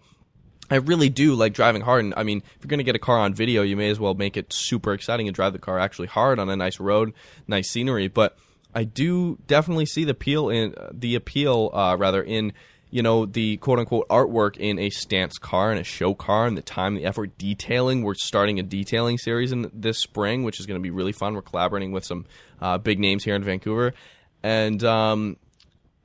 I 0.72 0.76
really 0.76 1.08
do 1.08 1.34
like 1.34 1.52
driving 1.52 1.82
hard, 1.82 2.04
and 2.04 2.14
I 2.16 2.22
mean, 2.22 2.44
if 2.54 2.62
you're 2.62 2.68
going 2.68 2.78
to 2.78 2.84
get 2.84 2.94
a 2.94 3.00
car 3.00 3.18
on 3.18 3.34
video, 3.34 3.62
you 3.62 3.76
may 3.76 3.90
as 3.90 3.98
well 3.98 4.14
make 4.14 4.36
it 4.36 4.52
super 4.52 4.92
exciting 4.92 5.26
and 5.26 5.34
drive 5.34 5.52
the 5.52 5.58
car 5.58 5.80
actually 5.80 6.06
hard 6.06 6.38
on 6.38 6.48
a 6.48 6.54
nice 6.54 6.78
road, 6.78 7.12
nice 7.48 7.68
scenery. 7.68 8.06
But 8.06 8.38
I 8.72 8.84
do 8.84 9.36
definitely 9.48 9.86
see 9.86 10.04
the 10.04 10.12
appeal 10.12 10.48
in 10.48 10.76
the 10.92 11.16
appeal, 11.16 11.70
uh, 11.72 11.96
rather 11.98 12.22
in 12.22 12.52
you 12.90 13.02
know, 13.02 13.24
the 13.24 13.56
quote 13.58 13.78
unquote 13.78 14.08
artwork 14.08 14.56
in 14.56 14.78
a 14.78 14.90
stance 14.90 15.38
car 15.38 15.70
and 15.70 15.80
a 15.80 15.84
show 15.84 16.14
car 16.14 16.46
and 16.46 16.56
the 16.56 16.62
time, 16.62 16.94
the 16.94 17.04
effort, 17.04 17.38
detailing. 17.38 18.02
We're 18.02 18.14
starting 18.14 18.58
a 18.58 18.62
detailing 18.62 19.18
series 19.18 19.52
in 19.52 19.70
this 19.72 19.98
spring, 19.98 20.42
which 20.42 20.58
is 20.58 20.66
going 20.66 20.78
to 20.78 20.82
be 20.82 20.90
really 20.90 21.12
fun. 21.12 21.34
We're 21.34 21.42
collaborating 21.42 21.92
with 21.92 22.04
some 22.04 22.26
uh, 22.60 22.78
big 22.78 22.98
names 22.98 23.22
here 23.24 23.36
in 23.36 23.44
Vancouver. 23.44 23.94
And, 24.42 24.82
um, 24.82 25.36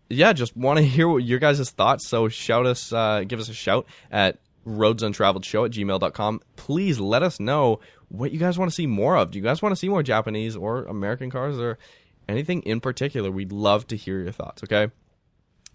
yeah, 0.10 0.34
just 0.34 0.56
want 0.56 0.78
to 0.78 0.84
hear 0.86 1.08
what 1.08 1.24
your 1.24 1.40
guys' 1.40 1.70
thoughts. 1.72 2.08
So 2.08 2.30
shout 2.30 2.66
us, 2.66 2.94
uh, 2.94 3.24
give 3.28 3.40
us 3.40 3.50
a 3.50 3.54
shout 3.54 3.88
at 4.12 4.40
roadsuntraveledshow 4.68 5.66
at 5.66 5.72
gmail.com. 5.72 6.42
Please 6.56 7.00
let 7.00 7.24
us 7.24 7.40
know 7.40 7.80
what 8.10 8.32
you 8.32 8.40
guys 8.40 8.60
want 8.60 8.70
to 8.70 8.76
see 8.76 8.88
more 8.88 9.18
of. 9.18 9.32
Do 9.32 9.40
you 9.40 9.44
guys 9.44 9.62
want 9.62 9.72
to 9.72 9.76
see 9.76 9.90
more 9.90 10.04
Japanese 10.04 10.56
or 10.56 10.86
American 10.86 11.32
cars 11.32 11.60
or 11.60 11.80
anything 12.30 12.62
in 12.62 12.80
particular? 12.80 13.32
We'd 13.32 13.52
love 13.52 13.88
to 13.88 13.98
hear 13.98 14.20
your 14.20 14.32
thoughts, 14.32 14.64
okay? 14.64 14.92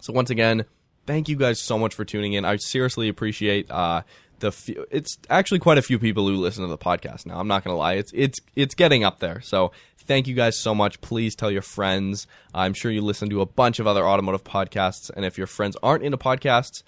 So 0.01 0.13
once 0.13 0.31
again, 0.31 0.65
thank 1.07 1.29
you 1.29 1.37
guys 1.37 1.61
so 1.61 1.79
much 1.79 1.95
for 1.95 2.05
tuning 2.05 2.33
in. 2.33 2.45
I 2.45 2.57
seriously 2.57 3.09
appreciate 3.09 3.71
uh, 3.71 4.03
the. 4.41 4.53
Few, 4.53 4.87
it's 4.91 5.19
actually 5.29 5.59
quite 5.59 5.79
a 5.79 5.83
few 5.83 5.99
people 5.99 6.27
who 6.27 6.37
listen 6.37 6.63
to 6.63 6.69
the 6.69 6.79
podcast 6.79 7.27
now. 7.27 7.39
I'm 7.39 7.49
not 7.49 7.65
gonna 7.65 7.77
lie. 7.77 7.95
It's 7.95 8.13
it's 8.15 8.41
it's 8.57 8.75
getting 8.75 9.05
up 9.05 9.21
there. 9.21 9.41
So 9.41 9.73
thank 9.99 10.27
you 10.27 10.35
guys 10.35 10.59
so 10.59 10.75
much. 10.75 11.01
Please 11.01 11.35
tell 11.35 11.51
your 11.51 11.63
friends. 11.63 12.27
I'm 12.55 12.75
sure 12.75 12.91
you 12.91 13.03
listen 13.03 13.31
to 13.31 13.41
a 13.41 13.47
bunch 13.47 13.79
of 13.79 13.87
other 13.87 14.07
automotive 14.07 14.45
podcasts, 14.45 15.11
and 15.15 15.25
if 15.25 15.39
your 15.39 15.47
friends 15.47 15.77
aren't 15.83 16.05
into 16.05 16.19
podcasts, 16.19 16.83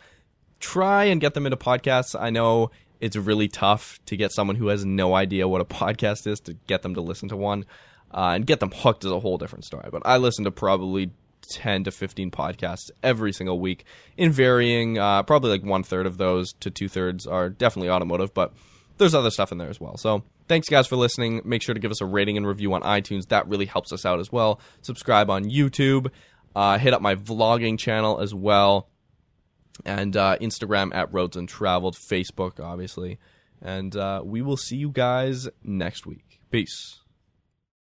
try 0.61 1.05
and 1.05 1.21
get 1.21 1.35
them 1.35 1.47
into 1.47 1.57
podcasts. 1.57 2.19
I 2.19 2.31
know 2.31 2.71
it's 3.01 3.17
really 3.17 3.49
tough 3.49 3.99
to 4.07 4.17
get 4.17 4.33
someone 4.33 4.57
who 4.57 4.69
has 4.69 4.85
no 4.85 5.15
idea 5.15 5.49
what 5.49 5.61
a 5.61 5.65
podcast 5.83 6.27
is 6.27 6.41
to 6.41 6.55
get 6.67 6.83
them 6.83 6.95
to 6.95 7.01
listen 7.01 7.29
to 7.31 7.37
one. 7.37 7.67
Uh, 8.15 8.33
and 8.35 8.47
get 8.47 8.61
them 8.61 8.71
hooked 8.71 9.07
is 9.07 9.11
a 9.11 9.19
whole 9.19 9.39
different 9.39 9.65
story. 9.65 9.89
But 9.91 10.03
I 10.05 10.19
listen 10.19 10.45
to 10.45 10.51
probably 10.51 11.11
10 11.51 11.85
to 11.85 11.91
15 11.91 12.31
podcasts 12.31 12.91
every 13.03 13.33
single 13.33 13.61
week 13.61 13.85
in 14.17 14.33
varying, 14.33 14.99
uh, 14.99 15.23
probably 15.23 15.51
like 15.51 15.65
one 15.65 15.83
third 15.83 16.07
of 16.07 16.19
those 16.19 16.53
to 16.61 16.71
two 16.71 16.89
thirds 16.89 17.27
are 17.27 17.49
definitely 17.49 17.91
automotive, 17.91 18.33
but 18.35 18.53
there's 18.99 19.15
other 19.15 19.31
stuff 19.31 19.53
in 19.53 19.59
there 19.59 19.71
as 19.71 19.81
well. 19.81 19.97
So 19.97 20.23
thanks 20.49 20.69
guys 20.69 20.87
for 20.87 20.97
listening. 20.97 21.43
Make 21.45 21.63
sure 21.63 21.75
to 21.75 21.81
give 21.81 21.91
us 21.91 22.01
a 22.01 22.07
rating 22.07 22.37
and 22.37 22.47
review 22.47 22.73
on 22.75 22.83
iTunes. 22.83 23.29
That 23.29 23.49
really 23.49 23.67
helps 23.67 23.93
us 23.93 24.05
out 24.05 24.21
as 24.21 24.31
well. 24.31 24.61
Subscribe 24.83 25.31
on 25.31 25.45
YouTube. 25.45 26.11
Uh, 26.55 26.79
hit 26.79 26.93
up 26.93 27.01
my 27.01 27.15
vlogging 27.15 27.79
channel 27.79 28.21
as 28.21 28.35
well. 28.35 28.89
And 29.85 30.17
uh, 30.17 30.37
Instagram 30.41 30.95
at 30.95 31.13
Roads 31.13 31.37
Untraveled 31.37 31.97
Facebook, 31.97 32.61
obviously. 32.61 33.19
And 33.61 33.97
uh, 33.97 34.23
we 34.25 34.43
will 34.43 34.57
see 34.57 34.77
you 34.77 34.91
guys 34.91 35.49
next 35.65 36.07
week. 36.07 36.41
Peace. 36.51 37.02